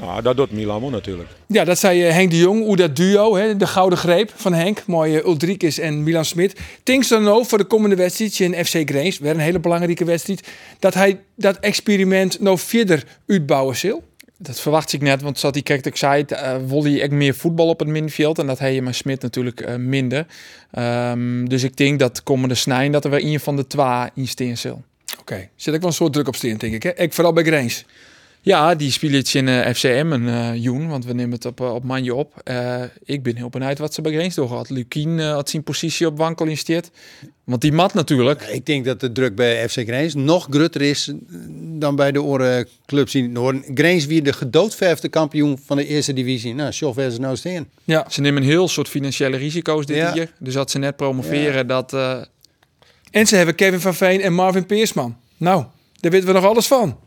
[0.00, 1.28] Nou, dat doet Milan wel natuurlijk.
[1.46, 2.64] ja, dat zei eh, Henk de Jong.
[2.64, 4.82] Hoe dat duo, hè, de gouden greep van Henk.
[4.86, 6.60] Mooie Ulrikes en Milan Smit.
[6.82, 9.18] Tinks dan nou voor de komende wedstrijd in FC Grains.
[9.18, 10.48] Weer een hele belangrijke wedstrijd.
[10.78, 14.02] Dat hij dat experiment nog verder uitbouwen zal.
[14.42, 17.78] Dat verwacht ik net, want zoals die kijk ik zei, uh, echt meer voetbal op
[17.78, 18.38] het middenveld.
[18.38, 20.26] En dat hij je met Smit natuurlijk eh, minder.
[20.70, 24.28] Ehm, dus ik denk dat komende snijn dat er weer een van de twee in
[24.28, 24.82] steen zal.
[25.20, 26.82] Oké, zit ik wel een soort druk op steen, denk ik.
[26.82, 26.94] Hè?
[26.94, 27.84] Ik vooral bij Grains.
[28.44, 31.74] Ja, die speelt in eh, FCM een eh Joen, want we nemen het op, eh,
[31.74, 32.40] op manje op.
[32.44, 34.70] Eh, ik ben heel benieuwd wat ze bij Greens door gehad.
[34.70, 36.90] Lukien eh, had zijn positie op wankel in steert.
[37.44, 38.42] Want die mat natuurlijk.
[38.42, 41.12] Ik denk dat de druk bij FC Grains nog groter is
[41.78, 43.64] dan bij de oren clubs in het noorden.
[43.74, 46.54] Grains wie de gedoodverfde kampioen van de eerste divisie.
[46.54, 47.68] Nou, zover is nou steen.
[47.84, 50.14] Ja, Ze nemen een heel soort financiële risico's dit Ja.
[50.14, 50.32] jaar.
[50.38, 51.92] Dus dat ze net promoveren dat...
[51.92, 52.20] eh,
[53.10, 55.16] en ze hebben Kevin van Veen en Marvin Peersman.
[55.36, 55.64] Nou,
[56.00, 56.98] daar weten we nog alles van.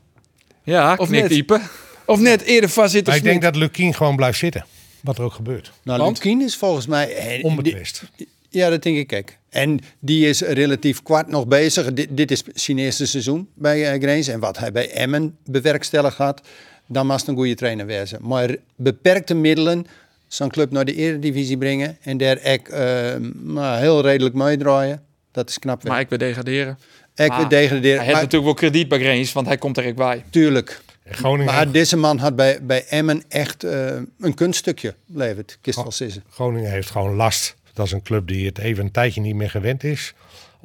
[0.65, 1.19] Ja, Of net?
[1.19, 1.61] knikkiepen.
[2.05, 3.09] Of net eerder vastzitten.
[3.13, 4.65] Maar ik denk dat Lukien gewoon blijft zitten.
[5.01, 5.71] Wat er ook gebeurt.
[5.83, 6.15] Nou, Want?
[6.23, 7.15] Lukien is volgens mij...
[7.15, 8.03] eh, Onbetwist.
[8.49, 9.29] Ja, dat denk ik ook.
[9.49, 11.93] En die is relatief kwart nog bezig.
[11.93, 14.27] Dit, dit is zijn eerste seizoen bij Grains.
[14.27, 16.41] En wat hij bij Emmen bewerkstelligd had,
[16.87, 18.19] dan was het een goede trainer wezen.
[18.21, 19.85] Maar beperkte middelen
[20.27, 25.03] zo'n club naar de eredivisie brengen en daar ek, eh, nou, heel redelijk meedraaien.
[25.31, 25.83] Dat is knap.
[25.83, 26.77] Maar ik wil degraderen.
[27.15, 27.81] Ik Maar wil degraderen.
[27.81, 30.23] Hij heeft Maar natuurlijk wel krediet bij Greens, want hij komt er ook bij.
[30.29, 30.81] tuurlijk.
[31.09, 35.57] Groningen, Maar deze man had bij, bij Emmen echt eh, een kunststukje leverd.
[35.61, 36.21] Kist wel.
[36.29, 37.55] Groningen heeft gewoon last.
[37.73, 40.13] Dat is een club die het even een tijdje niet meer gewend is.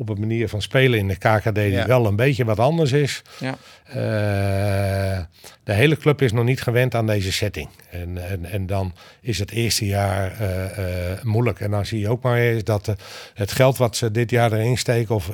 [0.00, 1.86] Op een manier van spelen in de KKD die Ja.
[1.86, 3.22] wel een beetje wat anders is.
[3.40, 3.56] Ja.
[3.84, 5.20] Eh,
[5.64, 7.68] de hele club is nog niet gewend aan deze setting.
[7.90, 11.60] En, en, en dan is het eerste jaar eh, eh, moeilijk.
[11.60, 12.94] En dan zie je ook maar eens dat
[13.34, 15.14] het geld wat ze dit jaar erin steken...
[15.14, 15.26] of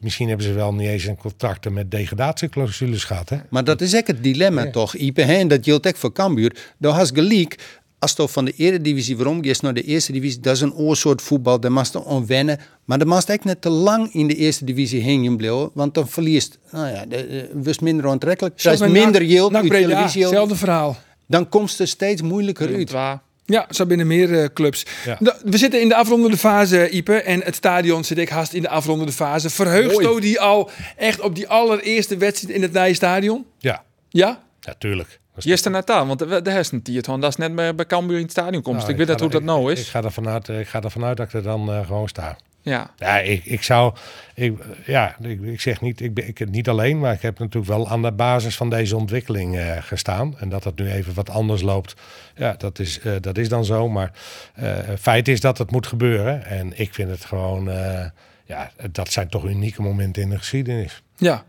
[0.00, 3.28] misschien hebben ze wel niet eens een contracten met degradatieclausules gehad.
[3.28, 3.36] Hè?
[3.50, 5.22] Maar dat is echt het dilemma toch, Ipe.
[5.22, 6.56] En dat geldt ook voor Cambuur.
[6.78, 7.56] Daar has gelijk.
[7.98, 11.22] Als je van de eredivisie waarom je naar de eerste divisie, dat is een oorsoort
[11.22, 11.60] voetbal.
[11.60, 12.58] Daar mag je aan wennen.
[12.84, 15.70] Maar dan mag je echt net te lang in de eerste divisie heen blijven.
[15.74, 17.04] Want dan verliest, nou ja,
[17.52, 18.62] was minder aantrekkelijk.
[18.62, 20.22] Er is minder yield uit televisie.
[20.22, 20.96] Hetzelfde verhaal.
[21.26, 23.20] Dan komt het er steeds moeilijker uit.
[23.44, 24.86] Ja, zo binnen meer eh, clubs.
[25.04, 25.36] Ja.
[25.44, 27.14] We zitten in de afrondende fase, Ipe.
[27.14, 29.50] En het stadion zit ik haast in de afrondende fase.
[29.50, 30.20] Verheugd Mooi.
[30.20, 33.46] Die al echt op die allereerste wedstrijd in het nieuwe stadion?
[33.58, 34.46] Ja, Ja?
[34.68, 35.20] Natuurlijk.
[35.36, 38.30] Gisteren net aan, want de, hersen Tieton, dat is net bij, bij Cambuur in het
[38.30, 38.76] stadion komt.
[38.78, 39.88] Nou, ik weet dat hoe dat nou Ik is.
[39.88, 42.36] ga ervan uit, ik ga ervan uit dat ik er dan eh, gewoon sta.
[42.62, 42.90] Ja.
[42.96, 43.94] Ja, ik, ik zou,
[44.34, 47.72] ik, ja, ik, ik zeg niet, ik ben ik, niet alleen, maar ik heb natuurlijk
[47.72, 50.38] wel aan de basis van deze ontwikkeling eh, gestaan.
[50.38, 51.94] En dat het nu even wat anders loopt,
[52.34, 53.88] ja, dat is, eh, dat is dan zo.
[53.88, 54.12] Maar
[54.54, 56.44] eh, feit is dat het moet gebeuren.
[56.44, 58.06] En ik vind het gewoon, eh,
[58.44, 61.02] ja, dat zijn toch unieke momenten in de geschiedenis.
[61.16, 61.44] Ja.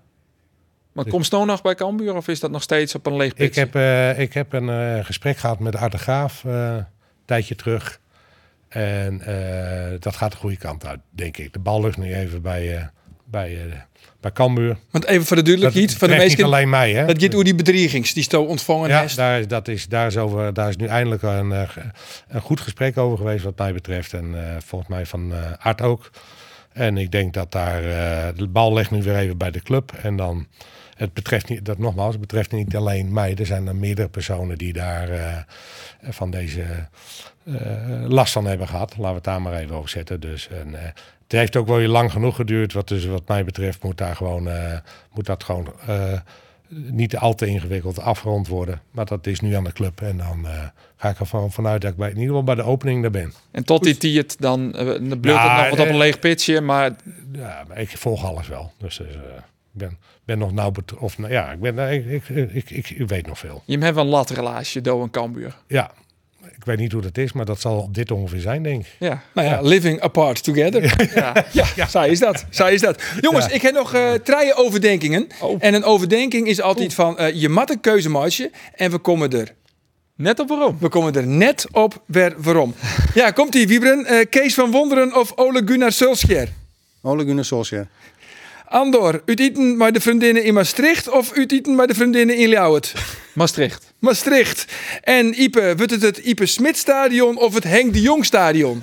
[1.04, 3.60] Maar komt nog bij Cambuur of is dat nog steeds op een leeg Ik pitje?
[3.60, 6.86] heb, eh, ik heb een eh, gesprek gehad met Art de Graaf eh, een
[7.26, 8.00] tijdje terug.
[8.70, 9.18] En
[10.00, 11.54] dat gaat de goede kant uit, denk ik.
[11.54, 12.90] De bal ligt nu even bij,
[13.26, 13.58] bij,
[14.22, 14.78] bij Cambuur.
[14.92, 17.06] Want even voor de duidelijkheid, voor de meesten, niet alleen mij, hè?
[17.06, 19.16] dat gaat over die bedriegings die sto ontvangen ja, heeft.
[19.16, 21.52] daar, dat is, daar, is over, daar is nu eindelijk een,
[22.28, 24.14] een goed gesprek over geweest wat mij betreft.
[24.14, 24.36] En
[24.66, 26.10] volgens mij van Art ook.
[26.74, 27.82] En ik denk dat daar
[28.36, 29.92] de bal ligt nu weer even bij de club.
[30.02, 30.48] En dan,
[31.00, 33.36] het betreft niet, dat nogmaals, het betreft niet alleen mij.
[33.36, 35.38] Er zijn er meerdere personen die daar eh,
[36.02, 36.64] van deze
[37.44, 37.54] eh,
[38.08, 38.90] last van hebben gehad.
[38.90, 40.20] Laten we het daar maar even over zetten.
[40.20, 40.86] Dus, en, eh,
[41.24, 42.74] het heeft ook wel lang genoeg geduurd.
[42.74, 44.50] Wat, dus, wat mij betreft moet, daar gewoon,
[45.14, 45.74] moet dat gewoon
[46.70, 48.82] niet al te ingewikkeld afgerond worden.
[48.92, 50.02] Maar dat is nu aan de club.
[50.02, 50.48] En dan
[50.96, 53.34] ga ik ervan vanuit dat ik bij, in ieder geval bij de opening daar ben.
[53.52, 56.96] En tot die het dan, uh, Ja, het nog wat op een leeg pitje, maar
[57.32, 58.72] Ja, maar ik volg alles wel.
[58.78, 59.02] Dus
[59.74, 61.08] ik ben, ben nog nauw betrokken.
[61.08, 63.64] Of nou, ja, ik, ben, ik, ik, ik, ik, ik weet nog veel.
[63.66, 65.56] je hebt een latrelatie, Do en Cambuur.
[65.68, 65.92] Ja,
[66.56, 68.96] ik weet niet hoe dat is, maar dat zal op dit ongeveer zijn, denk ik.
[69.00, 69.22] Ja.
[69.34, 71.12] Nou ja, living apart together.
[71.16, 71.46] Ja.
[71.76, 72.46] Ja, zo is dat.
[72.50, 73.04] Zo is dat.
[73.22, 73.52] Jongens, Ja.
[73.52, 75.28] ik heb nog eh drie overdenkingen.
[75.42, 75.56] Oh.
[75.60, 79.56] En een overdenking is altijd van, eh, je mat een en we komen er.
[80.16, 80.78] Net op waarom?
[80.80, 82.74] We komen er net op weer waarom.
[83.14, 84.06] Ja, komt ie, Wiebren.
[84.06, 86.50] Eh, Kees van Wonderen of Ole Gunnar Solskjaer?
[87.02, 87.88] Ole Gunnar Solskjaer.
[88.70, 92.50] Andor, uit eten bij de vriendinnen in Maastricht of uit eten bij de vriendinnen in
[92.50, 92.94] Ljouwert?
[93.34, 93.94] Maastricht.
[94.00, 94.66] Maastricht.
[95.04, 98.80] En Ipe, wordt het het Ipe Smit Stadion of het Henk de Jong Stadion?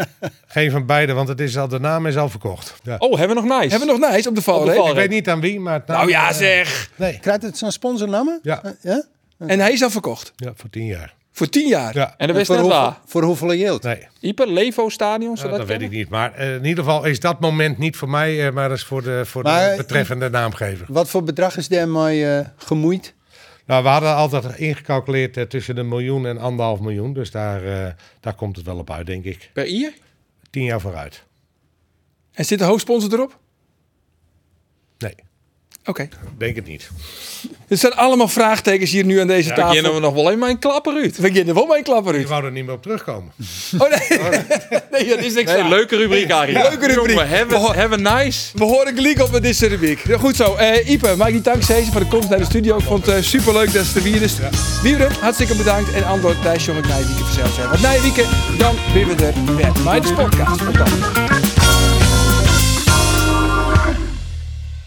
[0.46, 2.74] Geen van beide, want het is al, de naam is al verkocht.
[2.82, 2.96] Ja.
[2.98, 3.68] Oh, hebben we nog nice?
[3.76, 4.86] Hebben we nog nice op de valreep?
[4.86, 5.74] ik weet niet aan wie, maar...
[5.74, 6.90] het naam- Nou ja, zeg.
[6.96, 8.38] Nee, Krijgt het zo'n sponsornamen?
[8.42, 8.62] Ja.
[8.82, 9.04] Ja?
[9.38, 10.32] En hij is al verkocht.
[10.36, 11.14] ja, voor tien jaar.
[11.38, 11.94] Voor tien jaar.
[11.94, 12.98] Ja, En dat wist voor, net hoeveel, waar.
[13.06, 13.82] voor hoeveel yield?
[13.82, 16.08] nee, Ipe, Levo Stadion, ja, dat dat weet ik niet.
[16.08, 18.84] Maar eh, in ieder geval is dat moment niet voor mij, eh, maar dat is
[18.84, 20.86] voor de, voor Maar, de betreffende naamgever.
[20.88, 23.14] Wat voor bedrag is daarmee eh gemoeid?
[23.68, 27.12] Nou, we hadden altijd ingecalculeerd eh, tussen een miljoen en anderhalf miljoen.
[27.12, 29.50] Dus daar, eh, daar komt het wel op uit, denk ik.
[29.52, 29.92] Per ier?
[30.50, 31.24] Tien jaar vooruit.
[32.32, 33.38] En zit de hoofdsponsor erop?
[34.98, 35.14] Nee,
[35.88, 36.08] Oké.
[36.38, 36.88] denk het niet.
[37.68, 39.72] Er zijn allemaal vraagtekens hier nu aan deze Dan tafel.
[39.72, 41.16] kennen we nog wel even mijn klapper uit.
[41.16, 42.28] We beginnen wel een klapper Je uit.
[42.28, 43.32] wou er niet meer op terugkomen.
[43.78, 44.18] Oh nee.
[44.92, 46.52] nee, dat is niks Nee, leuke rubriek, Arie.
[46.54, 47.08] Leuke rubriek.
[47.08, 48.50] Jongen, hebben, hebben nice.
[48.54, 50.00] We horen gelijk op met deze rubriek.
[50.06, 50.54] Ja, Goed zo.
[50.54, 52.76] Eh Ipe, maak die dank deze voor de komst naar de studio.
[52.76, 54.34] Ik vond het eh, superleuk dat ze er weer is.
[55.20, 55.92] Hartstikke bedankt.
[55.92, 57.68] En Andor, Thijs, jongen, Nijwieken vanzelf zijn.
[57.68, 58.24] Want Nijwieken,
[58.58, 59.72] dan ben we er weer.
[59.84, 60.58] Maar de podcast.
[60.64, 61.37] Tot dan.